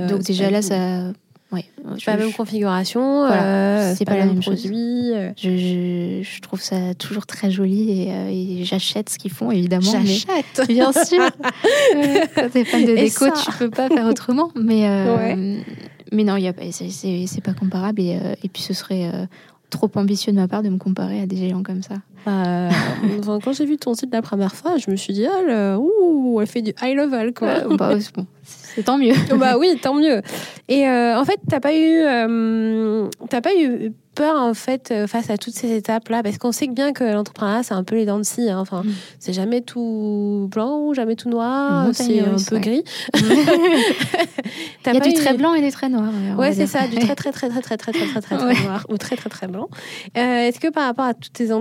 donc 0.08 0.24
déjà 0.24 0.50
là, 0.50 0.62
ça 0.62 1.12
Ouais, 1.52 1.66
c'est 1.98 2.06
pas 2.06 2.12
la 2.16 2.26
même 2.26 2.34
configuration, 2.34 3.26
euh, 3.26 3.94
c'est 3.98 4.06
pas, 4.06 4.18
la 4.18 4.28
même 4.28 4.40
produit. 4.40 5.12
Euh. 5.14 5.32
Je, 5.36 6.22
je, 6.22 6.42
trouve 6.42 6.62
ça 6.62 6.94
toujours 6.94 7.26
très 7.26 7.50
joli 7.50 8.04
et, 8.04 8.12
euh, 8.12 8.64
j'achète 8.64 9.10
ce 9.10 9.18
qu'ils 9.18 9.32
font 9.32 9.50
évidemment. 9.50 9.92
J'achète, 9.92 10.62
bien 10.68 10.92
sûr. 10.92 11.28
Quand 12.36 12.50
t'es 12.54 12.66
fan 12.66 12.86
de 12.86 12.96
déco, 12.96 13.26
tu 13.32 13.52
peux 13.58 13.72
pas 13.72 13.90
faire 13.90 14.06
autrement. 14.06 14.52
Mais 14.56 15.26
mais 16.12 16.24
non, 16.24 16.38
c'est 16.72 17.44
pas 17.44 17.54
comparable 17.54 18.02
et, 18.02 18.20
et 18.44 18.50
puis 18.50 18.62
ce 18.62 18.76
serait 18.76 19.12
trop 19.72 19.90
ambitieux 19.96 20.32
de 20.32 20.38
ma 20.38 20.48
part 20.48 20.62
de 20.62 20.70
me 20.70 20.78
comparer 20.78 21.22
à 21.22 21.26
des 21.26 21.38
géants 21.38 21.64
comme 21.64 21.82
ça. 21.82 21.96
Euh, 22.28 22.70
quand 23.44 23.54
j'ai 23.54 23.66
vu 23.66 23.78
ton 23.78 23.94
site 23.94 24.12
la 24.12 24.22
première 24.22 24.54
fois, 24.54 24.78
je 24.78 24.90
me 24.92 24.96
suis 24.96 25.14
dit, 25.14 25.26
oh, 25.30 25.44
elle, 25.48 25.78
ouh, 25.78 26.42
elle 26.42 26.48
fait 26.48 26.62
du 26.62 26.74
high 26.82 26.96
level, 26.96 27.34
quoi. 27.34 27.62
bah, 27.78 27.96
c'est 28.76 28.84
tant 28.84 28.98
mieux. 28.98 29.14
bah 29.38 29.58
oui, 29.58 29.78
tant 29.82 29.94
mieux. 29.94 30.22
Et 30.68 30.88
euh, 30.88 31.20
en 31.20 31.26
fait, 31.26 31.40
t'as 31.50 31.60
pas 31.60 31.74
eu, 31.74 32.02
euh, 32.04 33.08
t'as 33.30 33.42
pas 33.42 33.56
eu 33.56 33.92
peur 34.16 34.36
en 34.36 34.54
fait 34.54 34.94
face 35.08 35.30
à 35.30 35.38
toutes 35.38 35.54
ces 35.54 35.76
étapes 35.76 36.10
là, 36.10 36.22
parce 36.22 36.38
qu'on 36.38 36.52
sait 36.52 36.68
bien 36.68 36.92
que 36.92 37.04
l'entrepreneuriat 37.06 37.64
c'est 37.64 37.74
un 37.74 37.84
peu 37.84 37.96
les 37.96 38.06
dents 38.06 38.18
de 38.18 38.24
scie. 38.24 38.50
Hein. 38.50 38.60
Enfin, 38.60 38.84
mm. 38.84 38.92
c'est 39.20 39.34
jamais 39.34 39.62
tout 39.62 40.48
blanc, 40.52 40.94
jamais 40.94 41.16
tout 41.16 41.30
noir, 41.30 41.88
c'est 41.94 42.20
un 42.20 42.36
peu 42.50 42.60
gris. 42.60 42.84
Il 44.86 44.94
y 44.94 44.98
a 44.98 45.00
du 45.00 45.14
très 45.14 45.34
blanc 45.36 45.54
et 45.54 45.62
des 45.62 45.72
très 45.72 45.90
noirs. 45.90 46.12
Ouais, 46.38 46.54
c'est 46.54 46.68
ça, 46.68 46.88
du 46.88 46.98
très 46.98 47.16
très 47.16 47.32
très 47.32 47.50
très 47.50 47.62
très 47.62 47.78
très 47.78 47.94
très 47.94 48.06
très 48.08 48.22
très, 48.22 48.38
très 48.38 48.64
noir 48.64 48.86
ou 48.90 48.98
très 48.98 49.16
très 49.16 49.30
très 49.30 49.48
blanc. 49.48 49.70
Est-ce 50.16 50.60
que 50.60 50.70
par 50.70 50.86
rapport 50.86 51.06
à 51.06 51.14
toutes 51.14 51.34
tes 51.34 51.52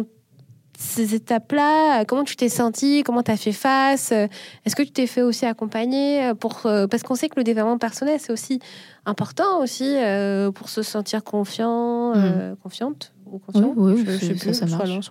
ces 0.79 1.17
étapes-là 1.17 2.05
Comment 2.05 2.23
tu 2.23 2.37
t'es 2.37 2.49
senti 2.49 3.03
Comment 3.03 3.25
tu 3.25 3.33
as 3.33 3.37
fait 3.37 3.53
face 3.53 4.13
Est-ce 4.13 4.77
que 4.77 4.85
tu 4.85 4.93
t'es 4.93 5.09
fait 5.09 5.23
aussi 5.23 5.45
accompagner 5.45 6.33
pour, 6.39 6.67
euh, 6.67 6.87
Parce 6.87 7.03
qu'on 7.03 7.17
sait 7.17 7.29
que 7.29 7.35
le 7.37 7.43
développement 7.43 7.79
personnel, 7.79 8.19
c'est 8.21 8.33
aussi 8.33 8.61
important 9.05 9.61
aussi 9.61 9.97
euh, 9.97 10.53
pour 10.53 10.69
se 10.69 10.83
sentir 10.83 11.25
confiant, 11.25 12.15
euh, 12.15 12.53
mm. 12.53 12.57
confiante 12.63 13.13
ou 13.27 13.39
confiant. 13.39 13.75
Oui, 13.77 14.05
je, 14.07 14.19
sais 14.19 14.35
plus, 14.35 14.55
ça, 14.55 14.67
marche. 14.67 15.11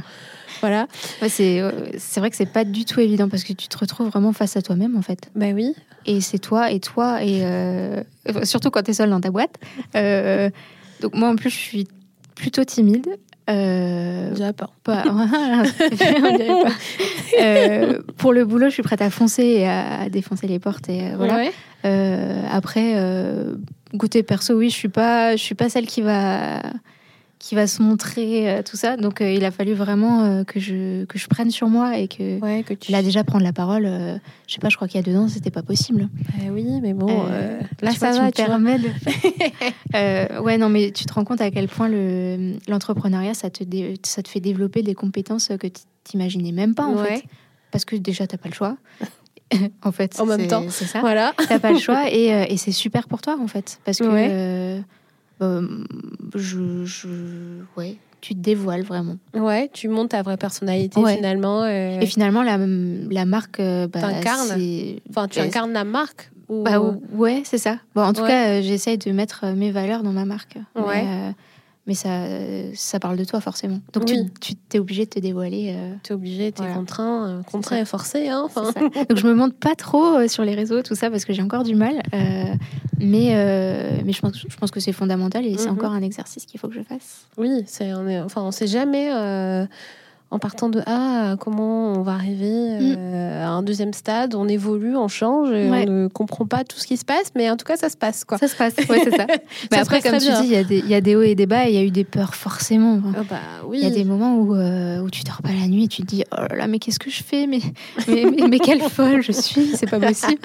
voilà. 0.60 0.86
c'est 1.28 1.60
vrai 2.16 2.30
que 2.30 2.36
c'est 2.36 2.50
pas 2.50 2.64
du 2.64 2.86
tout 2.86 3.00
évident 3.00 3.28
parce 3.28 3.44
que 3.44 3.52
tu 3.52 3.68
te 3.68 3.76
retrouves 3.76 4.08
vraiment 4.08 4.32
face 4.32 4.56
à 4.56 4.62
toi-même 4.62 4.96
en 4.96 5.02
fait. 5.02 5.30
Ben 5.34 5.54
oui. 5.54 5.74
Et 6.06 6.22
c'est 6.22 6.38
toi 6.38 6.70
et 6.70 6.80
toi 6.80 7.22
et 7.22 7.44
surtout 8.44 8.70
quand 8.70 8.82
tu 8.82 8.92
es 8.92 8.94
seule 8.94 9.10
dans 9.10 9.20
ta 9.20 9.30
boîte. 9.30 9.58
donc 9.92 11.14
moi 11.14 11.28
en 11.28 11.36
plus 11.36 11.50
je 11.50 11.58
suis 11.58 11.88
plutôt 12.34 12.64
timide 12.64 13.18
euh, 13.48 14.34
Pas, 14.84 15.04
euh, 17.40 17.98
pour 18.16 18.32
le 18.32 18.44
boulot, 18.44 18.66
je 18.68 18.74
suis 18.74 18.82
prête 18.82 19.02
à 19.02 19.10
foncer 19.10 19.42
et 19.42 19.68
à, 19.68 20.08
défoncer 20.08 20.46
les 20.46 20.58
portes 20.58 20.88
et 20.88 21.04
euh, 21.04 21.16
voilà. 21.16 21.50
Euh, 21.84 22.42
après, 22.50 22.94
goûter 23.94 24.22
perso, 24.22 24.54
oui, 24.54 24.70
je 24.70 24.76
suis 24.76 24.88
pas, 24.88 25.36
je 25.36 25.42
suis 25.42 25.54
pas 25.54 25.68
celle 25.68 25.86
qui 25.86 26.02
va 26.02 26.60
qui 27.46 27.54
va 27.54 27.68
se 27.68 27.80
montrer 27.80 28.50
euh, 28.50 28.62
tout 28.64 28.76
ça. 28.76 28.96
Donc 28.96 29.20
euh, 29.20 29.30
il 29.30 29.44
a 29.44 29.52
fallu 29.52 29.74
vraiment 29.74 30.24
euh, 30.24 30.42
que 30.42 30.58
je 30.58 31.04
que 31.04 31.16
je 31.16 31.28
prenne 31.28 31.52
sur 31.52 31.68
moi 31.68 31.96
et 31.96 32.08
que, 32.08 32.40
ouais, 32.40 32.64
que 32.64 32.74
tu... 32.74 32.90
là 32.90 33.04
déjà 33.04 33.22
prendre 33.22 33.44
la 33.44 33.52
parole. 33.52 33.84
je 34.48 34.52
sais 34.52 34.58
pas, 34.58 34.68
je 34.68 34.74
crois 34.74 34.88
qu'il 34.88 35.00
y 35.00 35.04
a 35.04 35.06
deux 35.06 35.16
ans 35.16 35.28
c'était 35.28 35.52
pas 35.52 35.62
possible. 35.62 36.08
Eh 36.44 36.50
oui, 36.50 36.66
mais 36.82 36.92
bon, 36.92 37.06
là 37.82 37.92
ça 37.92 38.10
va, 38.10 38.32
tu 38.32 38.42
ouais, 40.42 40.58
non, 40.58 40.68
mais 40.68 40.90
tu 40.90 41.04
te 41.04 41.12
rends 41.12 41.22
compte 41.22 41.40
à 41.40 41.52
quel 41.52 41.68
point 41.68 41.88
le 41.88 42.54
l'entrepreneuriat 42.66 43.34
ça 43.34 43.48
te 43.48 43.62
ça 44.02 44.22
te 44.22 44.28
fait 44.28 44.40
développer 44.40 44.82
des 44.82 44.94
compétences 44.94 45.52
que 45.60 45.68
tu 45.68 45.82
t'imaginais 46.02 46.50
même 46.50 46.74
pas 46.74 46.86
en 46.86 46.96
fait, 46.96 47.22
parce 47.70 47.84
que 47.84 47.94
déjà 47.94 48.26
t'as 48.26 48.38
pas 48.38 48.48
le 48.48 48.54
choix. 48.54 48.76
en 49.84 49.92
fait, 49.92 50.18
en 50.20 50.26
même 50.26 50.48
temps, 50.48 50.64
c'est 50.70 50.86
ça. 50.86 50.98
Voilà, 50.98 51.32
t'as 51.48 51.60
pas 51.60 51.70
le 51.70 51.78
choix 51.86 52.10
et, 52.10 52.46
et 52.52 52.56
c'est 52.56 52.72
super 52.72 53.06
pour 53.06 53.20
toi 53.20 53.38
en 53.40 53.46
fait, 53.46 53.78
parce 53.84 53.98
que 53.98 54.04
euh, 54.04 54.80
je, 55.40 56.84
je, 56.84 57.08
ouais, 57.76 57.96
tu 58.20 58.34
te 58.34 58.40
dévoiles 58.40 58.82
vraiment. 58.82 59.16
Ouais, 59.34 59.70
tu 59.72 59.88
montes 59.88 60.10
ta 60.10 60.22
vraie 60.22 60.36
personnalité 60.36 61.00
finalement. 61.14 61.62
Euh. 61.62 62.00
Et 62.00 62.06
finalement, 62.06 62.42
la, 62.42 62.58
la 62.58 63.24
marque. 63.24 63.60
Euh, 63.60 63.86
bah, 63.88 64.00
Enfin, 65.10 65.28
tu 65.28 65.38
incarnes 65.40 65.72
la 65.72 65.84
marque 65.84 66.30
ou... 66.48 66.62
bah, 66.62 66.80
Ouais, 67.12 67.42
c'est 67.44 67.58
ça. 67.58 67.78
Bon, 67.94 68.02
en 68.02 68.12
tout 68.12 68.24
cas, 68.24 68.60
j'essaye 68.62 68.98
de 68.98 69.10
mettre 69.12 69.46
mes 69.54 69.70
valeurs 69.70 70.02
dans 70.02 70.12
ma 70.12 70.24
marque. 70.24 70.56
Ouais 70.74 71.04
mais 71.04 71.34
ça, 71.94 72.26
ça 72.74 72.98
parle 72.98 73.16
de 73.16 73.24
toi 73.24 73.40
forcément. 73.40 73.80
Donc 73.92 74.06
tu, 74.06 74.16
tu 74.40 74.54
es 74.74 74.78
obligé 74.80 75.04
de 75.04 75.10
te 75.10 75.18
dévoiler. 75.20 75.74
Euh, 75.76 75.94
tu 76.02 76.12
es 76.12 76.14
obligé, 76.14 76.50
tu 76.50 76.62
es 76.62 76.72
contraint, 76.72 77.28
euh, 77.28 77.42
contraint 77.44 77.78
et 77.78 77.84
forcé. 77.84 78.28
Hein. 78.28 78.48
Donc 79.08 79.16
je 79.16 79.26
me 79.26 79.34
montre 79.34 79.54
pas 79.54 79.76
trop 79.76 80.16
euh, 80.16 80.28
sur 80.28 80.44
les 80.44 80.54
réseaux, 80.54 80.82
tout 80.82 80.96
ça, 80.96 81.10
parce 81.10 81.24
que 81.24 81.32
j'ai 81.32 81.42
encore 81.42 81.62
du 81.62 81.76
mal. 81.76 82.02
mais 82.98 83.36
mais 84.04 84.12
je, 84.12 84.20
pense, 84.20 84.44
je 84.48 84.56
pense 84.56 84.70
que 84.70 84.80
c'est 84.80 84.92
fondamental 84.92 85.46
et 85.46 85.56
c'est 85.56 85.66
mhm. 85.66 85.74
encore 85.74 85.92
un 85.92 86.02
exercice 86.02 86.44
qu'il 86.44 86.58
faut 86.58 86.68
que 86.68 86.74
je 86.74 86.82
fasse. 86.82 87.26
Oui, 87.36 87.64
c'est, 87.66 87.94
on 87.94 88.08
est, 88.08 88.20
enfin, 88.20 88.42
on 88.42 88.50
sait 88.50 88.66
jamais 88.66 89.10
en 90.30 90.40
partant 90.40 90.68
de 90.68 90.82
A, 90.86 91.36
comment 91.36 91.92
on 91.92 92.02
va 92.02 92.12
arriver 92.12 92.48
euh, 92.50 93.44
à 93.44 93.48
un 93.48 93.62
deuxième 93.62 93.92
stade, 93.92 94.34
on 94.34 94.48
évolue, 94.48 94.96
on 94.96 95.06
change, 95.06 95.52
et 95.52 95.70
on 95.70 95.86
ne 95.86 96.08
comprend 96.08 96.46
pas 96.46 96.64
tout 96.64 96.78
ce 96.78 96.86
qui 96.86 96.96
se 96.96 97.04
passe, 97.04 97.30
mais 97.36 97.48
en 97.48 97.56
tout 97.56 97.64
cas, 97.64 97.76
ça 97.76 97.88
se 97.88 97.96
passe. 97.96 98.24
Quoi. 98.24 98.36
Ça 98.38 98.48
se 98.48 98.56
passe, 98.56 98.74
ouais, 98.76 99.02
c'est 99.04 99.16
ça. 99.16 99.26
mais 99.70 99.78
après, 99.78 100.02
comme 100.02 100.18
tu 100.18 100.26
dis, 100.42 100.52
il 100.52 100.72
y, 100.72 100.88
y, 100.88 100.94
a 100.94 101.00
des 101.00 101.14
hauts 101.14 101.22
et 101.22 101.36
des 101.36 101.46
bas, 101.46 101.68
il 101.68 101.74
y 101.76 101.78
a 101.78 101.84
eu 101.84 101.92
des 101.92 102.02
peurs 102.02 102.34
forcément. 102.34 103.00
Il 103.04 103.14
oh 103.20 103.24
bah, 103.30 103.36
oui. 103.66 103.80
y 103.80 103.86
a 103.86 103.90
des 103.90 104.02
moments 104.02 104.36
où, 104.36 104.56
euh, 104.56 104.98
où 104.98 105.10
tu 105.10 105.22
dors 105.22 105.42
pas 105.42 105.52
la 105.52 105.68
nuit 105.68 105.84
et 105.84 105.88
tu 105.88 106.02
te 106.02 106.06
dis, 106.08 106.24
oh 106.32 106.42
là 106.50 106.56
là, 106.56 106.66
mais 106.66 106.80
qu'est-ce 106.80 106.98
que 106.98 107.10
je 107.10 107.22
fais? 107.22 107.46
Mais, 107.46 107.60
mais, 108.08 108.24
mais, 108.48 108.58
quelle 108.58 108.80
folle 108.90 109.22
je 109.22 109.32
suis, 109.32 109.76
c'est 109.76 109.88
pas 109.88 110.00
possible. 110.00 110.40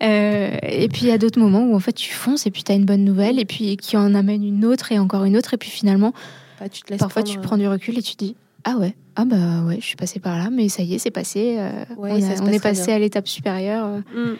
Euh, 0.00 0.56
et 0.62 0.88
puis, 0.88 1.02
il 1.02 1.08
y 1.08 1.12
a 1.12 1.18
d'autres 1.18 1.40
moments 1.40 1.64
où, 1.64 1.74
en 1.74 1.80
fait, 1.80 1.92
tu 1.92 2.14
fonces 2.14 2.46
et 2.46 2.52
puis 2.52 2.62
tu 2.62 2.70
as 2.70 2.76
une 2.76 2.84
bonne 2.84 3.04
nouvelle, 3.04 3.40
et 3.40 3.44
puis 3.44 3.76
qui 3.76 3.96
en 3.96 4.14
amène 4.14 4.44
une 4.44 4.64
autre 4.64 4.92
et 4.92 4.98
encore 5.00 5.24
une 5.24 5.36
autre, 5.36 5.54
et 5.54 5.56
puis 5.56 5.70
finalement, 5.70 6.12
bah, 6.60 6.68
tu 6.68 6.82
te 6.82 6.94
parfois, 6.94 7.24
tu 7.24 7.38
prends 7.40 7.58
du 7.58 7.66
recul 7.66 7.98
et 7.98 8.02
tu 8.02 8.14
te 8.14 8.24
dis, 8.24 8.36
ah 8.64 8.76
ouais, 8.78 8.94
ah 9.16 9.24
bah 9.24 9.62
ouais, 9.66 9.76
je 9.80 9.84
suis 9.84 9.96
passée 9.96 10.18
par 10.18 10.38
là, 10.38 10.48
mais 10.50 10.68
ça 10.68 10.82
y 10.82 10.94
est, 10.94 10.98
c'est 10.98 11.10
passé. 11.10 11.56
Euh, 11.58 11.84
on, 11.98 12.06
est 12.06 12.62
passé 12.62 12.92
à 12.92 12.98
l'étape 12.98 13.28
supérieure. 13.28 13.86
Mm. 14.14 14.34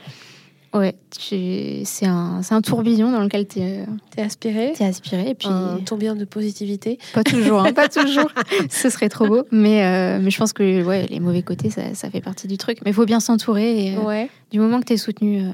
Ouais, 0.76 0.96
c'est 1.12 2.06
un, 2.06 2.40
un, 2.50 2.60
tourbillon 2.60 3.12
dans 3.12 3.20
lequel 3.20 3.46
tu 3.46 3.60
es, 3.60 3.84
es, 4.16 4.22
aspiré. 4.22 4.72
Es 4.72 4.84
aspiré 4.84 5.30
et 5.30 5.34
puis 5.36 5.46
un 5.46 5.78
tourbillon 5.78 6.16
de 6.16 6.24
positivité. 6.24 6.98
Pas 7.12 7.22
toujours, 7.22 7.60
hein, 7.60 7.72
pas 7.74 7.88
toujours. 7.88 8.28
Ce 8.70 8.90
serait 8.90 9.08
trop 9.08 9.28
beau, 9.28 9.44
mais 9.52 9.84
euh, 9.84 10.18
mais 10.20 10.30
je 10.30 10.38
pense 10.38 10.52
que 10.52 10.82
ouais, 10.82 11.06
les 11.06 11.20
mauvais 11.20 11.42
côtés, 11.42 11.70
ça, 11.70 11.94
ça 11.94 12.10
fait 12.10 12.20
partie 12.20 12.48
du 12.48 12.58
truc. 12.58 12.78
Mais 12.84 12.90
il 12.90 12.94
faut 12.94 13.06
bien 13.06 13.20
s'entourer. 13.20 13.94
Euh, 13.94 14.02
ouais. 14.02 14.30
Du 14.50 14.58
moment 14.58 14.80
que 14.80 14.86
tu 14.86 14.94
es 14.94 14.96
soutenu, 14.96 15.44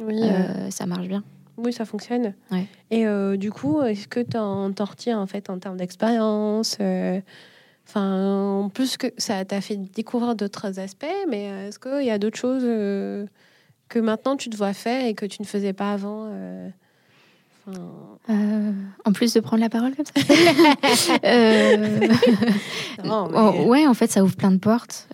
oui, 0.00 0.20
ça 0.70 0.86
marche 0.86 1.08
bien. 1.08 1.24
Oui, 1.56 1.72
ça 1.72 1.84
fonctionne. 1.84 2.34
Ouais. 2.52 2.66
Et 2.92 3.04
du 3.36 3.50
coup, 3.50 3.82
est-ce 3.82 4.06
que 4.06 4.20
tu 4.20 4.36
en, 4.36 4.70
en 4.70 4.84
retiens 4.84 5.18
en 5.18 5.26
fait 5.26 5.50
en 5.50 5.58
termes 5.58 5.78
d'expérience 5.78 6.78
Enfin, 7.88 8.64
en 8.64 8.68
plus 8.68 8.98
que 8.98 9.06
ça 9.16 9.46
t'a 9.46 9.62
fait 9.62 9.76
découvrir 9.76 10.34
d'autres 10.34 10.78
aspects, 10.78 11.06
mais 11.26 11.48
euh, 11.48 11.68
est-ce 11.68 11.78
qu'il 11.78 12.04
y 12.04 12.10
a 12.10 12.18
d'autres 12.18 12.36
choses 12.36 12.60
euh, 12.62 13.24
que 13.88 13.98
maintenant 13.98 14.36
tu 14.36 14.50
te 14.50 14.56
vois 14.58 14.74
faire 14.74 15.06
et 15.06 15.14
que 15.14 15.24
tu 15.24 15.40
ne 15.40 15.46
faisais 15.46 15.72
pas 15.72 15.92
avant 15.92 16.26
euh, 16.28 16.68
En 19.06 19.12
plus 19.12 19.32
de 19.32 19.40
prendre 19.40 19.62
la 19.62 19.70
parole 19.70 19.96
comme 19.96 20.04
ça 20.04 20.12
Ouais, 23.66 23.86
en 23.86 23.94
fait, 23.94 24.10
ça 24.10 24.22
ouvre 24.22 24.36
plein 24.36 24.50
de 24.50 24.58
portes. 24.58 25.08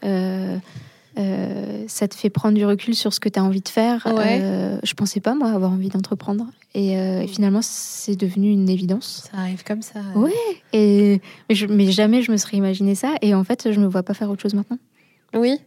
Euh, 1.16 1.84
ça 1.86 2.08
te 2.08 2.14
fait 2.14 2.30
prendre 2.30 2.56
du 2.56 2.64
recul 2.66 2.94
sur 2.94 3.12
ce 3.14 3.20
que 3.20 3.28
tu 3.28 3.38
as 3.38 3.44
envie 3.44 3.60
de 3.60 3.68
faire. 3.68 4.06
Ouais. 4.06 4.40
Euh, 4.42 4.78
je 4.82 4.94
pensais 4.94 5.20
pas, 5.20 5.34
moi, 5.34 5.50
avoir 5.50 5.70
envie 5.70 5.88
d'entreprendre. 5.88 6.46
Et, 6.74 6.98
euh, 6.98 7.20
et 7.22 7.26
finalement, 7.28 7.60
c'est 7.62 8.16
devenu 8.16 8.50
une 8.50 8.68
évidence. 8.68 9.28
Ça 9.30 9.38
arrive 9.38 9.62
comme 9.62 9.82
ça. 9.82 10.00
Ouais. 10.16 10.32
Et, 10.72 11.20
mais, 11.48 11.54
je- 11.54 11.66
mais 11.66 11.90
jamais 11.92 12.22
je 12.22 12.32
me 12.32 12.36
serais 12.36 12.56
imaginé 12.56 12.94
ça. 12.96 13.14
Et 13.22 13.32
en 13.34 13.44
fait, 13.44 13.70
je 13.72 13.78
me 13.78 13.86
vois 13.86 14.02
pas 14.02 14.12
faire 14.14 14.28
autre 14.28 14.42
chose 14.42 14.54
maintenant. 14.54 14.78
Oui, 15.34 15.58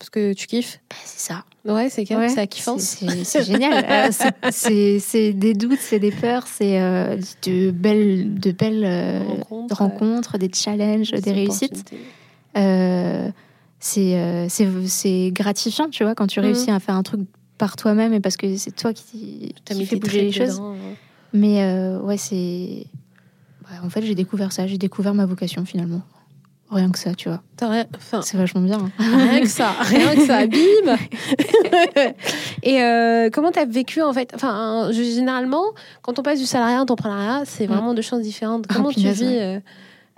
parce 0.00 0.10
que 0.10 0.32
tu 0.32 0.48
kiffes. 0.48 0.80
Bah, 0.90 0.96
c'est 1.04 1.32
ça. 1.32 1.44
Ouais, 1.64 1.88
c'est 1.88 2.12
Ouais. 2.16 2.28
ça 2.28 2.46
kiffant. 2.48 2.76
C'est- 2.78 3.44
génial. 3.44 3.84
Euh, 4.44 4.50
c'est- 5.00 5.32
des 5.32 5.54
doutes, 5.54 5.78
c'est 5.80 5.98
des 6.00 6.10
peurs, 6.12 6.46
c'est 6.48 6.78
de 7.44 7.70
belles, 7.70 8.34
de 8.40 8.50
belles 8.50 9.22
Rencontres, 9.28 9.76
rencontres, 9.76 10.38
des 10.38 10.50
challenges, 10.52 11.10
des 11.12 11.32
réussites. 11.32 11.72
opportunités. 11.72 11.98
Euh, 12.56 13.28
c'est 13.78 14.18
euh, 14.18 14.46
c'est 14.48 14.68
c'est 14.86 15.30
gratifiant, 15.32 15.88
tu 15.90 16.02
vois, 16.04 16.14
quand 16.14 16.26
tu 16.26 16.40
Mhm. 16.40 16.46
réussis 16.46 16.70
à 16.70 16.80
faire 16.80 16.94
un 16.96 17.02
truc 17.02 17.20
par 17.58 17.76
toi-même 17.76 18.12
et 18.12 18.20
parce 18.20 18.36
que 18.36 18.56
c'est 18.56 18.74
toi 18.74 18.92
qui, 18.92 19.54
T'as 19.64 19.74
qui 19.74 19.80
mis 19.80 19.86
fait 19.86 19.96
bouger 19.96 20.22
les 20.22 20.32
choses. 20.32 20.56
dedans. 20.56 20.74
Mais 21.32 21.62
euh, 21.62 22.00
ouais, 22.00 22.16
c'est. 22.16 22.34
ouais, 22.36 23.78
en 23.82 23.88
fait, 23.90 24.02
j'ai 24.02 24.14
découvert 24.14 24.52
ça, 24.52 24.66
j'ai 24.66 24.78
découvert 24.78 25.14
ma 25.14 25.26
vocation 25.26 25.64
finalement. 25.64 26.02
Rien 26.68 26.90
que 26.90 26.98
ça, 26.98 27.14
tu 27.14 27.28
vois. 27.28 27.42
Enfin, 27.62 28.22
C'est 28.22 28.36
vachement 28.36 28.60
bien. 28.60 28.78
hein. 28.80 28.90
rien 28.98 29.40
que 29.40 29.46
ça, 29.48 29.70
rien 29.82 30.16
que 30.16 30.26
ça, 30.26 30.46
bim 30.48 30.96
Et 32.64 32.82
euh, 32.82 33.30
comment 33.32 33.52
t'as 33.52 33.64
vécu 33.66 34.02
en 34.02 34.12
fait 34.12 34.32
Enfin, 34.34 34.88
généralement, 34.92 35.62
quand 36.02 36.18
on 36.18 36.22
passe 36.22 36.40
du 36.40 36.46
salariat 36.46 36.74
à 36.76 36.78
l'entrepreneuriat, 36.80 37.42
c'est 37.44 37.66
Mm. 37.66 37.72
vraiment 37.72 37.94
deux 37.94 38.02
choses 38.02 38.22
différentes. 38.22 38.64
Ah, 38.68 38.74
Comment 38.74 38.90
tu 38.90 38.98
vis 39.08 39.60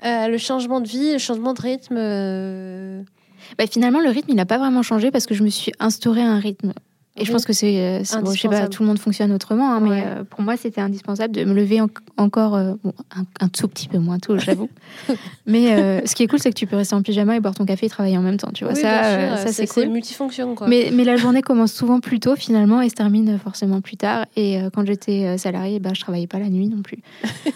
euh, 0.05 0.29
le 0.29 0.38
changement 0.38 0.81
de 0.81 0.88
vie, 0.88 1.12
le 1.12 1.18
changement 1.18 1.53
de 1.53 1.61
rythme 1.61 1.97
Bah, 3.57 3.65
finalement, 3.71 4.01
le 4.01 4.11
rythme, 4.11 4.31
il 4.31 4.37
n'a 4.37 4.47
pas 4.47 4.59
vraiment 4.59 4.83
changé 4.83 5.11
parce 5.11 5.27
que 5.27 5.35
je 5.35 5.43
me 5.43 5.49
suis 5.49 5.73
instauré 5.79 6.21
un 6.23 6.39
rythme. 6.39 6.73
Et 7.21 7.25
je 7.25 7.33
pense 7.33 7.45
que 7.45 7.53
c'est. 7.53 7.79
euh, 7.81 7.99
bon, 7.99 8.05
je 8.05 8.05
sais 8.05 8.15
pas, 8.15 8.19
Indispensable. 8.19 8.69
tout 8.69 8.83
le 8.85 8.87
monde 8.91 8.99
fonctionne 9.01 9.33
autrement, 9.33 9.73
hein, 9.73 9.81
mais 9.81 10.05
euh, 10.07 10.23
pour 10.23 10.41
moi, 10.43 10.57
c'était 10.57 10.81
indispensable 10.81 11.35
de 11.35 11.43
me 11.45 11.53
lever 11.53 11.81
en- 11.81 11.89
encore 12.17 12.55
euh, 12.55 12.75
bon, 12.85 12.93
un, 13.17 13.25
un 13.45 13.49
tout 13.49 13.67
petit 13.67 13.89
peu 13.89 13.99
moins 13.99 14.21
tôt, 14.21 14.39
j'avoue. 14.39 14.69
mais 15.45 15.73
euh, 15.73 16.01
ce 16.07 16.15
qui 16.15 16.23
est 16.23 16.29
cool, 16.29 16.39
c'est 16.39 16.51
que 16.51 16.55
tu 16.55 16.69
peux 16.69 16.77
rester 16.77 16.95
en 16.95 17.03
pyjama 17.03 17.35
et 17.35 17.41
boire 17.41 17.57
ton 17.57 17.65
café 17.65 17.87
et 17.87 17.89
travailler 17.89 18.17
en 18.17 18.23
même 18.23 18.37
temps, 18.37 18.53
tu 18.55 18.63
vois. 18.63 18.73
oui, 18.75 18.81
ça, 18.83 19.37
ça 19.37 19.53
c'est 19.53 19.67
cool. 19.67 19.89
multifonction 19.89 20.55
quoi. 20.55 20.69
Mais, 20.69 20.91
mais 20.93 21.03
la 21.03 21.17
journée 21.17 21.43
commence 21.43 21.73
souvent 21.73 21.99
plus 21.99 22.21
tôt 22.21 22.37
finalement 22.37 22.81
et 22.83 22.89
se 22.89 22.95
termine 22.95 23.37
forcément 23.43 23.81
plus 23.81 23.97
tard. 23.97 24.27
Et 24.37 24.61
quand 24.73 24.87
j'étais 24.87 25.37
salariée, 25.39 25.81
bah, 25.81 25.91
je 25.95 26.01
travaillais 26.01 26.29
pas 26.29 26.39
la 26.39 26.49
nuit 26.51 26.69
non 26.69 26.83
plus. 26.83 26.99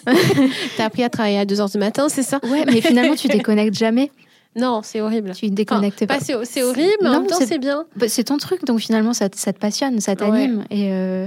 T'as 0.77 0.87
appris 0.87 1.05
à 1.05 1.09
travailler 1.09 1.39
à 1.39 1.45
2h 1.45 1.71
du 1.71 1.79
matin, 1.79 2.09
c'est 2.09 2.23
ça? 2.25 2.41
Ouais, 2.43 2.65
mais 2.67 2.81
finalement, 2.81 3.15
tu 3.15 3.29
déconnectes 3.29 3.77
jamais. 3.79 4.11
Non, 4.57 4.81
c'est 4.83 5.01
horrible. 5.01 5.33
Tu 5.35 5.49
déconnectes 5.51 6.03
Enfin, 6.03 6.07
pas. 6.07 6.19
pas 6.19 6.45
c'est 6.45 6.63
horrible, 6.63 6.93
mais 7.03 7.09
en 7.09 7.21
même 7.21 7.27
temps 7.27 7.37
c'est- 7.39 7.59
bien. 7.59 7.87
Bah, 7.97 8.07
c'est 8.09 8.25
ton 8.25 8.37
truc, 8.37 8.65
donc 8.65 8.81
finalement, 8.81 9.13
ça, 9.15 9.29
te- 9.29 9.39
ça 9.39 9.53
te 9.53 9.59
passionne, 9.59 10.01
ça 10.01 10.15
t'anime. 10.17 10.65
Et 10.71 10.93
euh, 10.93 11.27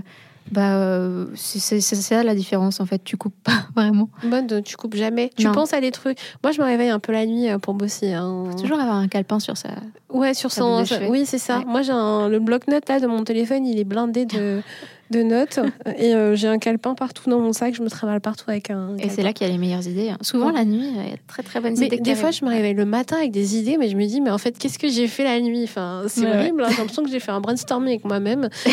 bah, 0.52 0.76
euh, 0.76 1.26
c'est 1.36 1.58
c'est- 1.60 1.82
c'est 1.82 1.96
ça 1.96 2.22
la 2.24 2.36
différence, 2.36 2.80
en 2.80 2.86
fait. 2.86 3.04
Tu 3.04 3.18
coupes 3.18 3.34
pas 3.44 3.66
vraiment. 3.76 4.10
Mode, 4.24 4.62
tu 4.64 4.76
coupes 4.78 4.96
jamais. 4.96 5.32
Tu 5.36 5.46
Non. 5.46 5.54
penses 5.54 5.74
à 5.74 5.82
des 5.82 5.90
trucs. 5.92 6.20
Moi, 6.44 6.52
je 6.52 6.62
me 6.62 6.66
réveille 6.66 6.90
un 6.90 7.00
peu 7.00 7.14
la 7.14 7.26
nuit 7.26 7.50
euh, 7.50 7.58
pour 7.58 7.74
bosser. 7.74 8.14
hein. 8.14 8.44
Faut 8.52 8.60
toujours 8.62 8.80
avoir 8.80 8.98
un 8.98 9.08
calepin 9.08 9.40
sur 9.40 9.58
ça. 9.58 9.70
Ouais, 10.12 10.36
sur 10.36 10.52
son. 10.52 10.84
Oui, 11.10 11.26
c'est 11.26 11.40
ça. 11.40 11.60
Ouais. 11.60 11.66
Moi, 11.66 11.82
j'ai 11.82 11.94
le 11.94 12.38
bloc-notes 12.40 12.88
là 12.90 13.00
de 13.00 13.08
mon 13.08 13.24
téléphone, 13.24 13.66
il 13.66 13.80
est 13.80 13.84
blindé 13.86 14.26
de, 14.26 14.62
de 15.12 15.22
notes. 15.24 15.60
Et 15.98 16.14
euh, 16.16 16.36
j'ai 16.36 16.48
un 16.48 16.58
calepin 16.58 16.96
partout 16.96 17.30
dans 17.30 17.40
mon 17.40 17.54
sac. 17.54 17.76
Je 17.76 17.82
me 17.84 17.90
travaille 17.90 18.20
partout 18.20 18.46
avec 18.50 18.70
un. 18.70 18.96
Et 18.98 19.10
c'est 19.10 19.22
là 19.22 19.34
qu'il 19.34 19.46
y 19.48 19.50
a 19.50 19.54
les 19.54 19.60
meilleures 19.60 19.88
idées. 19.88 20.10
hein. 20.10 20.18
Souvent, 20.22 20.48
Ouais. 20.48 20.54
la 20.54 20.66
nuit, 20.66 20.88
il 20.90 20.96
y 20.96 21.14
a 21.14 21.18
très 21.28 21.44
très 21.44 21.60
bonnes 21.62 21.76
Mais 21.78 21.88
idées. 21.88 21.98
des 21.98 22.16
fois, 22.16 22.26
arrivent. 22.30 22.40
je 22.40 22.46
me 22.46 22.50
réveille 22.50 22.74
le 22.74 22.86
matin 22.86 23.18
avec 23.18 23.32
des 23.32 23.58
idées, 23.58 23.78
mais 23.78 23.90
je 23.90 23.96
me 23.96 24.06
dis, 24.06 24.22
mais 24.22 24.32
en 24.32 24.38
fait, 24.38 24.58
qu'est-ce 24.58 24.80
que 24.80 24.88
j'ai 24.90 25.08
fait 25.08 25.24
la 25.24 25.40
nuit? 25.40 25.64
Enfin, 25.64 26.04
c'est 26.08 26.22
Ouais, 26.22 26.28
ouais. 26.32 26.38
horrible. 26.40 26.64
hein. 26.64 26.68
J'ai 26.72 26.78
l'impression 26.78 27.04
que 27.04 27.10
j'ai 27.10 27.20
fait 27.20 27.32
un 27.32 27.40
brainstorming 27.42 27.90
avec 27.90 28.06
moi-même. 28.06 28.50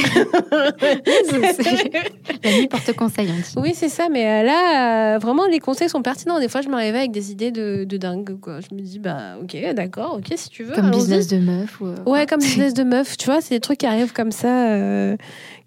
La 2.45 2.53
nuit 2.53 2.68
porte 2.68 2.92
conseil. 2.95 3.29
Oui, 3.57 3.73
c'est 3.75 3.88
ça, 3.88 4.09
mais 4.11 4.27
euh, 4.27 4.42
là, 4.47 5.14
euh, 5.14 5.18
vraiment, 5.18 5.47
les 5.47 5.59
conseils 5.59 5.88
sont 5.88 6.03
pertinents. 6.03 6.38
Des 6.40 6.49
fois, 6.49 6.61
je 6.62 6.68
me 6.68 6.77
réveille 6.77 7.01
avec 7.03 7.12
des 7.12 7.31
idées 7.31 7.51
de, 7.51 7.85
de 7.85 7.97
dingue. 7.97 8.38
Quoi. 8.40 8.61
Je 8.61 8.75
me 8.75 8.81
dis, 8.81 8.99
bah, 8.99 9.37
ok, 9.42 9.57
d'accord, 9.75 10.16
ok, 10.18 10.33
si 10.37 10.49
tu 10.49 10.64
veux. 10.64 10.75
Comme 10.75 10.90
business 10.90 11.27
de 11.29 11.38
meuf. 11.38 11.81
Ou, 11.81 11.88
Ouais, 12.11 12.27
comme 12.27 12.40
business 12.42 12.75
de 12.75 12.83
meuf, 12.85 13.16
tu 13.16 13.27
vois, 13.27 13.40
c'est 13.40 13.55
des 13.55 13.61
trucs 13.61 13.79
qui 13.79 13.87
arrivent 13.87 14.12
comme 14.12 14.33
ça. 14.33 14.68
euh, 14.71 15.16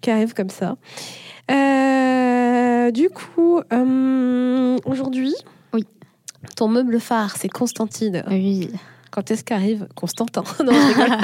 qui 0.00 0.10
arrivent 0.10 0.34
comme 0.34 0.50
ça. 0.50 0.55
Euh, 1.50 2.90
du 2.90 3.08
coup, 3.10 3.60
euh, 3.72 4.76
aujourd'hui, 4.84 5.34
Oui. 5.72 5.84
ton 6.56 6.68
meuble 6.68 7.00
phare, 7.00 7.36
c'est 7.36 7.48
Constantine. 7.48 8.22
Oui. 8.30 8.68
Quand 9.10 9.30
est-ce 9.30 9.44
qu'arrive 9.44 9.86
Constantin 9.94 10.42
Non, 10.64 10.72
je 10.72 10.88
rigole. 10.88 11.16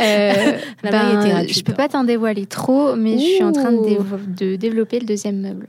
Euh, 0.00 0.58
ben, 0.82 1.46
je 1.48 1.62
peux 1.62 1.72
pas 1.74 1.88
t'en 1.88 2.04
dévoiler 2.04 2.46
trop, 2.46 2.96
mais 2.96 3.18
je 3.18 3.24
suis 3.24 3.44
en 3.44 3.52
train 3.52 3.70
de, 3.72 3.76
Ouh. 3.78 3.86
dévo- 3.88 4.34
de 4.34 4.56
développer 4.56 4.98
le 4.98 5.06
deuxième 5.06 5.40
meuble. 5.40 5.68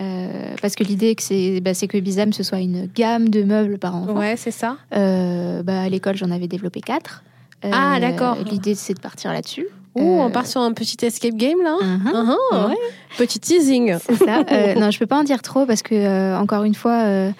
Euh, 0.00 0.54
parce 0.62 0.74
que 0.76 0.84
l'idée, 0.84 1.14
que 1.16 1.22
c'est 1.22 1.60
bah, 1.60 1.72
que 1.74 1.98
Bizam, 1.98 2.32
ce 2.32 2.44
soit 2.44 2.60
une 2.60 2.86
gamme 2.86 3.28
de 3.28 3.42
meubles 3.42 3.78
par 3.78 3.96
enfant. 3.96 4.16
Ouais, 4.16 4.36
c'est 4.36 4.52
ça. 4.52 4.76
Euh, 4.94 5.62
bah, 5.64 5.82
à 5.82 5.88
l'école, 5.88 6.16
j'en 6.16 6.30
avais 6.30 6.46
développé 6.46 6.80
quatre. 6.80 7.24
Euh, 7.64 7.70
Ah, 7.74 7.98
d'accord. 8.00 8.36
L'idée, 8.48 8.76
c'est 8.76 8.94
de 8.94 9.00
partir 9.00 9.32
là-dessus. 9.32 9.66
Ouh, 10.00 10.20
Euh, 10.20 10.24
on 10.26 10.30
part 10.30 10.46
sur 10.46 10.60
un 10.60 10.72
petit 10.72 10.96
escape 11.04 11.34
game 11.34 11.58
là. 11.62 11.76
Mhm. 11.82 12.68
Ouais. 12.70 12.76
Petit 13.18 13.38
teasing. 13.40 13.96
C'est 14.00 14.16
ça. 14.16 14.44
Euh, 14.50 14.74
non, 14.80 14.90
je 14.90 14.98
peux 14.98 15.06
pas 15.06 15.18
en 15.18 15.24
dire 15.24 15.42
trop 15.42 15.66
parce 15.66 15.82
que, 15.82 15.94
euh, 15.94 16.38
encore 16.38 16.64
une 16.64 16.74
fois, 16.74 17.02
euh, 17.04 17.30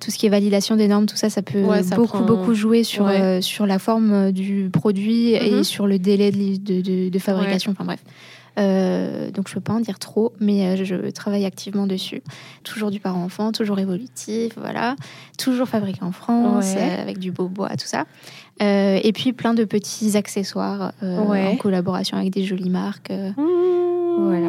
tout 0.00 0.10
ce 0.10 0.18
qui 0.18 0.26
est 0.26 0.30
validation 0.30 0.76
des 0.76 0.88
normes, 0.88 1.06
tout 1.06 1.16
ça, 1.16 1.30
ça 1.30 1.42
peut 1.42 1.62
Ouais, 1.62 1.82
ça 1.82 1.94
beaucoup, 1.96 2.18
prend- 2.18 2.26
beaucoup 2.26 2.54
jouer 2.54 2.82
sur, 2.84 3.04
Ouais. 3.04 3.20
euh, 3.20 3.40
sur 3.40 3.66
la 3.66 3.78
forme 3.78 4.32
du 4.32 4.70
produit 4.72 5.32
et 5.32 5.62
sur 5.64 5.86
le 5.86 5.98
délai 5.98 6.30
de, 6.32 6.36
li- 6.36 6.58
de, 6.58 6.80
de- 6.80 7.08
de 7.10 7.18
fabrication. 7.18 7.72
Enfin 7.72 7.84
bref. 7.84 8.00
Euh, 8.58 9.30
donc 9.30 9.48
je 9.48 9.54
peux 9.54 9.60
pas 9.60 9.74
en 9.74 9.78
dire 9.80 10.00
trop, 10.00 10.32
mais 10.40 10.66
euh, 10.80 10.84
je 10.84 11.10
travaille 11.10 11.44
activement 11.44 11.86
dessus. 11.86 12.22
Toujours 12.64 12.90
du 12.90 12.98
parent-enfant, 12.98 13.52
toujours 13.52 13.78
évolutif, 13.78 14.54
voilà. 14.56 14.96
Toujours 15.38 15.68
fabriqué 15.68 16.00
en 16.02 16.10
France, 16.10 16.74
avec 16.76 17.18
du 17.18 17.30
beau 17.30 17.46
bois, 17.48 17.68
tout 17.70 17.86
ça. 17.86 18.04
Euh, 18.62 18.98
et 19.02 19.12
puis 19.12 19.32
plein 19.32 19.54
de 19.54 19.64
petits 19.64 20.16
accessoires 20.16 20.92
euh, 21.02 21.20
Ouais. 21.24 21.46
en 21.46 21.56
collaboration 21.56 22.16
avec 22.16 22.30
des 22.30 22.44
jolies 22.44 22.70
marques. 22.70 23.10
euh. 23.10 23.30
Voilà. 24.18 24.48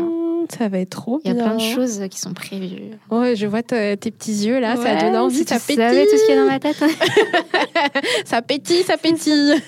Ça 0.57 0.67
va 0.67 0.79
être 0.79 0.89
trop 0.89 1.21
Il 1.23 1.27
y 1.27 1.31
a 1.31 1.43
plein 1.43 1.55
de 1.55 1.61
choses 1.61 2.01
qui 2.09 2.19
sont 2.19 2.33
prévues. 2.33 2.89
Ouais, 3.11 3.35
je 3.35 3.45
vois 3.45 3.61
te- 3.61 3.93
tes 3.93 4.09
petits 4.09 4.47
yeux 4.47 4.59
là, 4.59 4.75
ça 4.77 4.95
donne 4.95 5.15
envie, 5.15 5.35
si 5.37 5.45
ça 5.45 5.59
pétille. 5.59 5.75
savais 5.75 6.05
tout 6.05 6.17
ce 6.17 6.25
qu'il 6.25 6.33
y 6.35 6.37
a 6.39 6.41
dans 6.41 6.47
ma 6.49 6.59
tête. 6.59 6.83
ça 8.25 8.41
pétille, 8.41 8.83
ça 8.83 8.97
pétille. 8.97 9.53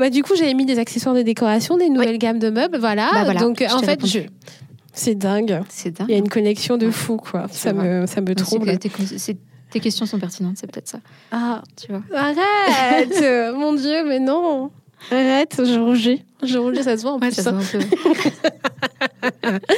Bah, 0.00 0.10
du 0.10 0.22
coup, 0.22 0.34
j'avais 0.36 0.54
mis 0.54 0.66
des 0.66 0.78
accessoires 0.78 1.14
de 1.14 1.22
décoration, 1.22 1.76
des 1.76 1.88
nouvelles 1.88 2.18
gammes 2.18 2.38
de 2.38 2.50
meubles, 2.50 2.78
voilà. 2.78 3.10
Bah 3.12 3.24
voilà, 3.24 3.40
Donc, 3.40 3.62
en 3.72 3.78
fait, 3.80 4.04
je... 4.04 4.20
c'est 4.92 5.14
dingue. 5.14 5.60
C'est 5.68 5.90
dingue. 5.96 6.08
Il 6.08 6.12
y 6.12 6.14
a 6.14 6.18
une 6.18 6.28
connexion 6.28 6.76
de 6.76 6.90
fou, 6.90 7.16
quoi. 7.16 7.46
Ça 7.50 7.72
me, 7.72 8.06
ça 8.06 8.20
me 8.20 8.28
C'est 8.28 8.34
trouble. 8.34 8.66
Tes, 9.74 9.80
questions 9.80 10.06
sont 10.06 10.18
pertinentes, 10.18 10.56
c'est 10.58 10.70
peut-être 10.70 10.88
ça. 10.88 10.98
Ah, 11.30 11.62
Tu 11.76 11.92
vois. 11.92 12.02
arrête 12.16 13.54
Mon 13.54 13.74
Dieu, 13.74 14.04
mais 14.06 14.18
non 14.20 14.70
Arrête, 15.10 15.60
je 15.62 15.78
rougis. 15.78 16.24
Je 16.42 16.56
rougis, 16.56 16.82
ça 16.82 16.96
se 16.96 17.02
voit 17.02 17.12
en 17.12 17.18
plus. 17.20 17.32
ça 17.32 17.50
hein. 17.50 17.60
se 17.60 17.76
voit 17.76 17.86
un 17.86 19.28
peu. 19.50 19.58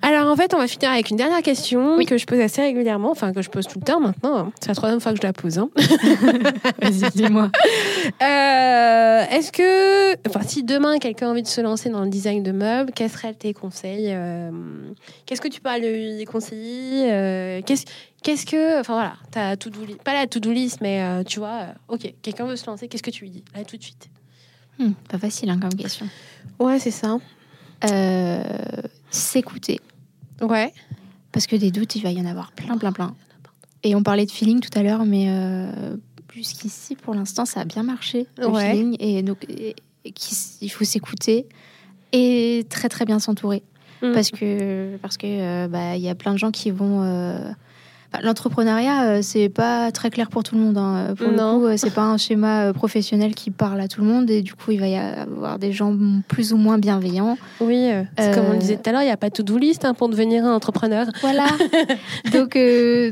Alors 0.00 0.30
en 0.30 0.36
fait, 0.36 0.54
on 0.54 0.58
va 0.58 0.68
finir 0.68 0.92
avec 0.92 1.10
une 1.10 1.16
dernière 1.16 1.42
question 1.42 1.96
Oui. 1.96 2.06
que 2.06 2.18
je 2.18 2.24
pose 2.26 2.38
assez 2.38 2.62
régulièrement, 2.62 3.10
enfin 3.10 3.32
que 3.32 3.42
je 3.42 3.50
pose 3.50 3.66
tout 3.66 3.80
le 3.80 3.84
temps 3.84 3.98
maintenant. 3.98 4.52
C'est 4.60 4.68
la 4.68 4.76
troisième 4.76 5.00
fois 5.00 5.10
que 5.12 5.18
je 5.20 5.26
la 5.26 5.32
pose. 5.32 5.58
hein. 5.58 5.70
Vas-y, 6.80 7.10
dis-moi. 7.16 7.50
Euh, 8.22 9.24
Est-ce 9.30 9.50
que, 9.50 10.12
enfin, 10.28 10.40
si 10.46 10.62
demain 10.62 10.98
quelqu'un 10.98 11.26
a 11.26 11.30
envie 11.32 11.42
de 11.42 11.48
se 11.48 11.60
lancer 11.60 11.90
dans 11.90 12.02
le 12.04 12.10
design 12.10 12.44
de 12.44 12.52
meubles, 12.52 12.92
quels 12.94 13.10
seraient 13.10 13.34
tes 13.34 13.52
conseils 13.52 14.10
euh, 14.10 14.50
Qu'est-ce 15.26 15.40
que 15.40 15.48
tu 15.48 15.60
peux 15.60 15.68
lui 15.80 16.24
conseiller 16.26 17.10
euh, 17.12 17.60
Qu'est-ce 17.66 17.84
qu'est-ce 18.28 18.44
que, 18.46 18.78
enfin 18.80 18.92
voilà, 18.92 19.16
ta 19.30 19.56
to-do 19.56 19.84
list, 19.86 20.02
pas 20.02 20.12
la 20.12 20.26
to-do 20.26 20.52
list, 20.52 20.80
mais 20.82 21.02
euh, 21.02 21.22
tu 21.24 21.38
vois, 21.38 21.60
euh, 21.62 21.72
ok, 21.94 22.12
quelqu'un 22.20 22.44
veut 22.46 22.56
se 22.56 22.66
lancer, 22.66 22.86
qu'est-ce 22.88 23.02
que 23.02 23.10
tu 23.10 23.24
lui 23.24 23.30
dis? 23.30 23.44
Là 23.54 23.64
tout 23.64 23.76
de 23.78 23.82
suite. 23.82 24.10
Hmm, 24.78 24.92
pas 25.08 25.18
facile 25.18 25.48
hein, 25.50 25.58
comme 25.58 25.74
question. 25.74 26.06
Ouais, 26.58 26.78
c'est 26.78 26.90
ça. 26.90 27.16
Euh, 27.90 28.42
S'écouter. 29.10 29.80
Ouais. 30.42 30.72
Parce 31.32 31.46
que 31.46 31.56
des 31.56 31.70
doutes, 31.70 31.96
il 31.96 32.02
va 32.02 32.10
y 32.10 32.20
en 32.20 32.26
avoir 32.26 32.52
plein, 32.52 32.76
plein, 32.76 32.92
plein. 32.92 33.14
Et 33.82 33.94
on 33.94 34.02
parlait 34.02 34.26
de 34.26 34.30
feeling 34.30 34.60
tout 34.60 34.76
à 34.78 34.82
l'heure, 34.82 35.04
mais 35.06 35.26
euh, 35.28 35.96
jusqu'ici, 36.34 36.96
pour 36.96 37.14
l'instant, 37.14 37.46
ça 37.46 37.60
a 37.60 37.64
bien 37.64 37.82
marché, 37.82 38.26
le 38.36 38.46
Ouais. 38.48 38.70
feeling. 38.72 38.96
Et 39.00 39.22
donc, 39.22 39.38
et- 39.48 39.74
et 40.04 40.12
il 40.60 40.68
faut 40.68 40.84
s'écouter 40.84 41.46
et 42.12 42.66
très, 42.68 42.88
très 42.88 43.04
bien 43.04 43.18
s'entourer. 43.18 43.62
Mm. 44.02 44.12
Parce 44.12 44.30
que 44.30 44.96
parce 45.02 45.16
que 45.16 45.26
euh, 45.26 45.68
bah, 45.68 45.96
il 45.96 46.02
y 46.02 46.08
a 46.08 46.14
plein 46.14 46.32
de 46.34 46.38
gens 46.38 46.50
qui 46.50 46.70
vont. 46.70 47.02
Euh, 48.14 48.18
L'entrepreneuriat, 48.22 49.04
euh, 49.04 49.18
c'est 49.22 49.48
pas 49.48 49.90
très 49.92 50.10
clair 50.10 50.28
pour 50.28 50.42
tout 50.42 50.54
le 50.54 50.60
monde. 50.60 50.78
Hein. 50.78 51.14
Pour 51.16 51.30
non. 51.30 51.60
le 51.60 51.70
coup, 51.70 51.76
c'est 51.76 51.92
pas 51.92 52.02
un 52.02 52.16
schéma 52.16 52.72
professionnel 52.72 53.34
qui 53.34 53.50
parle 53.50 53.80
à 53.80 53.88
tout 53.88 54.00
le 54.00 54.06
monde 54.06 54.30
et 54.30 54.42
du 54.42 54.54
coup, 54.54 54.70
il 54.70 54.80
va 54.80 54.88
y 54.88 54.96
avoir 54.96 55.58
des 55.58 55.72
gens 55.72 55.96
plus 56.28 56.52
ou 56.52 56.56
moins 56.56 56.78
bienveillants. 56.78 57.38
Oui, 57.60 57.90
comme 58.16 58.46
on 58.48 58.52
le 58.52 58.58
disait 58.58 58.76
tout 58.76 58.88
à 58.88 58.92
l'heure, 58.92 59.02
il 59.02 59.06
n'y 59.06 59.10
a 59.10 59.16
pas 59.16 59.30
tout-do 59.30 59.58
list 59.58 59.84
hein, 59.84 59.94
pour 59.94 60.08
devenir 60.08 60.44
un 60.44 60.54
entrepreneur. 60.54 61.06
Voilà. 61.20 61.46
donc, 62.32 62.58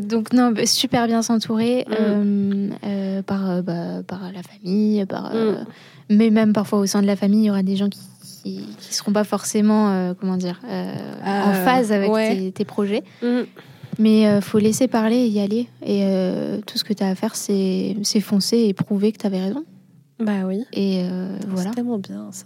donc 0.06 0.32
non, 0.32 0.52
bah, 0.52 0.66
super 0.66 1.06
bien 1.06 1.22
s'entourer 1.22 1.86
mm. 1.88 3.22
par, 3.22 3.62
bah, 3.62 4.02
par 4.06 4.20
la 4.34 4.42
famille, 4.42 5.04
par, 5.06 5.34
mm. 5.34 5.66
mais 6.10 6.30
même 6.30 6.52
parfois 6.52 6.78
au 6.78 6.86
sein 6.86 7.02
de 7.02 7.06
la 7.06 7.16
famille, 7.16 7.42
il 7.42 7.46
y 7.46 7.50
aura 7.50 7.62
des 7.62 7.76
gens 7.76 7.88
qui 7.88 8.00
qui 8.46 8.90
ne 8.90 8.94
seront 8.94 9.12
pas 9.12 9.24
forcément, 9.24 9.90
euh, 9.90 10.14
comment 10.18 10.36
dire, 10.36 10.60
euh, 10.68 10.92
en 11.24 11.50
euh, 11.50 11.64
phase 11.64 11.92
avec 11.92 12.54
tes, 12.54 12.64
projets. 12.64 13.02
Mm. 13.22 13.42
Mais 13.98 14.22
il 14.22 14.42
faut 14.42 14.58
laisser 14.58 14.88
parler 14.88 15.16
et 15.16 15.28
y 15.28 15.40
aller. 15.40 15.68
Et 15.84 16.04
tout 16.66 16.78
ce 16.78 16.84
que 16.84 16.92
tu 16.92 17.02
as 17.02 17.08
à 17.08 17.14
faire, 17.14 17.34
c'est 17.34 17.94
foncer 18.20 18.58
et 18.58 18.74
prouver 18.74 19.12
que 19.12 19.18
tu 19.18 19.26
avais 19.26 19.40
raison. 19.40 19.64
Bah 20.18 20.44
oui. 20.46 20.64
Et 20.72 21.02
voilà. 21.48 21.70
C'est 21.70 21.76
tellement 21.76 21.98
bien 21.98 22.28
ça. 22.30 22.44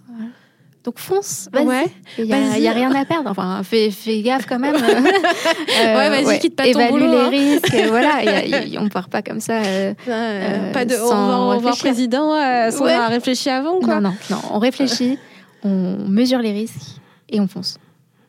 Donc 0.82 0.98
fonce, 0.98 1.48
vas-y. 1.52 1.66
Ouais. 1.66 1.86
Il 2.18 2.24
n'y 2.24 2.32
a, 2.32 2.72
rien 2.72 2.90
à 2.94 3.04
perdre. 3.04 3.30
Enfin, 3.30 3.60
fais, 3.62 3.90
fais 3.90 4.22
gaffe 4.22 4.46
quand 4.46 4.58
même. 4.58 4.74
ouais, 4.76 6.22
vas-y, 6.22 6.38
quitte 6.38 6.56
pas 6.56 6.66
Évalue 6.66 6.88
ton 6.88 6.94
boulot. 6.94 7.10
les 7.10 7.18
hein. 7.18 7.28
risques. 7.28 7.76
voilà, 7.88 8.24
y 8.24 8.76
a, 8.76 8.80
on 8.80 8.88
part 8.88 9.10
pas 9.10 9.20
comme 9.20 9.40
ça. 9.40 9.60
pas 10.06 10.84
de, 10.86 10.94
on 10.96 11.50
va 11.50 11.56
voir 11.58 11.76
président 11.76 12.30
sans 12.70 12.84
avoir 12.86 13.10
réfléchi 13.10 13.50
avant, 13.50 13.78
quoi. 13.80 14.00
Non, 14.00 14.10
non, 14.10 14.16
non. 14.30 14.38
On 14.52 14.58
réfléchit 14.58 15.18
on 15.64 16.08
mesure 16.08 16.38
les 16.38 16.52
risques 16.52 17.00
et 17.28 17.40
on 17.40 17.46
fonce. 17.46 17.76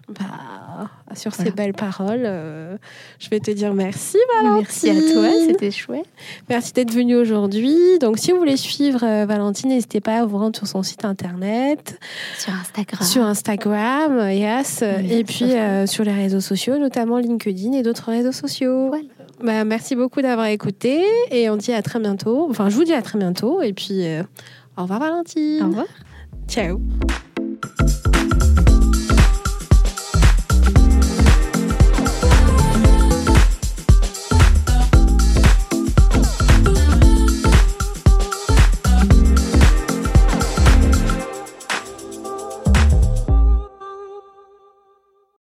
Bah, 0.07 0.89
sur 1.15 1.33
ces 1.33 1.51
belles 1.51 1.73
paroles, 1.73 2.23
euh, 2.25 2.77
je 3.19 3.29
vais 3.29 3.39
te 3.39 3.51
dire 3.51 3.73
merci 3.73 4.17
Valentine. 4.35 4.61
Merci 4.61 4.89
à 4.89 5.13
toi, 5.13 5.29
c'était 5.47 5.71
chouette. 5.71 6.05
Merci 6.49 6.73
d'être 6.73 6.91
venue 6.91 7.15
aujourd'hui. 7.15 7.77
Donc 7.99 8.17
si 8.17 8.31
vous 8.31 8.37
voulez 8.37 8.57
suivre 8.57 9.03
euh, 9.03 9.25
Valentine, 9.25 9.69
n'hésitez 9.69 10.01
pas 10.01 10.19
à 10.19 10.25
vous 10.25 10.37
rendre 10.37 10.55
sur 10.55 10.67
son 10.67 10.83
site 10.83 11.05
internet. 11.05 11.99
Sur 12.37 12.53
Instagram. 12.53 13.07
Sur 13.07 13.23
Instagram, 13.23 14.29
yes. 14.31 14.81
et 14.81 15.23
puis 15.23 15.53
euh, 15.53 15.85
sur 15.85 16.03
les 16.03 16.13
réseaux 16.13 16.41
sociaux, 16.41 16.77
notamment 16.77 17.17
LinkedIn 17.17 17.73
et 17.73 17.83
d'autres 17.83 18.09
réseaux 18.09 18.31
sociaux. 18.31 18.91
Bah, 19.43 19.63
merci 19.63 19.95
beaucoup 19.95 20.21
d'avoir 20.21 20.47
écouté 20.47 21.03
et 21.29 21.49
on 21.49 21.57
dit 21.57 21.73
à 21.73 21.81
très 21.81 21.99
bientôt. 21.99 22.47
Enfin, 22.49 22.69
je 22.69 22.75
vous 22.75 22.83
dis 22.83 22.93
à 22.93 23.01
très 23.01 23.17
bientôt 23.17 23.61
et 23.61 23.73
puis 23.73 24.05
au 24.77 24.81
revoir 24.81 24.99
Valentine. 24.99 25.63
Au 25.63 25.67
revoir. 25.67 25.85
Ciao. 26.47 26.81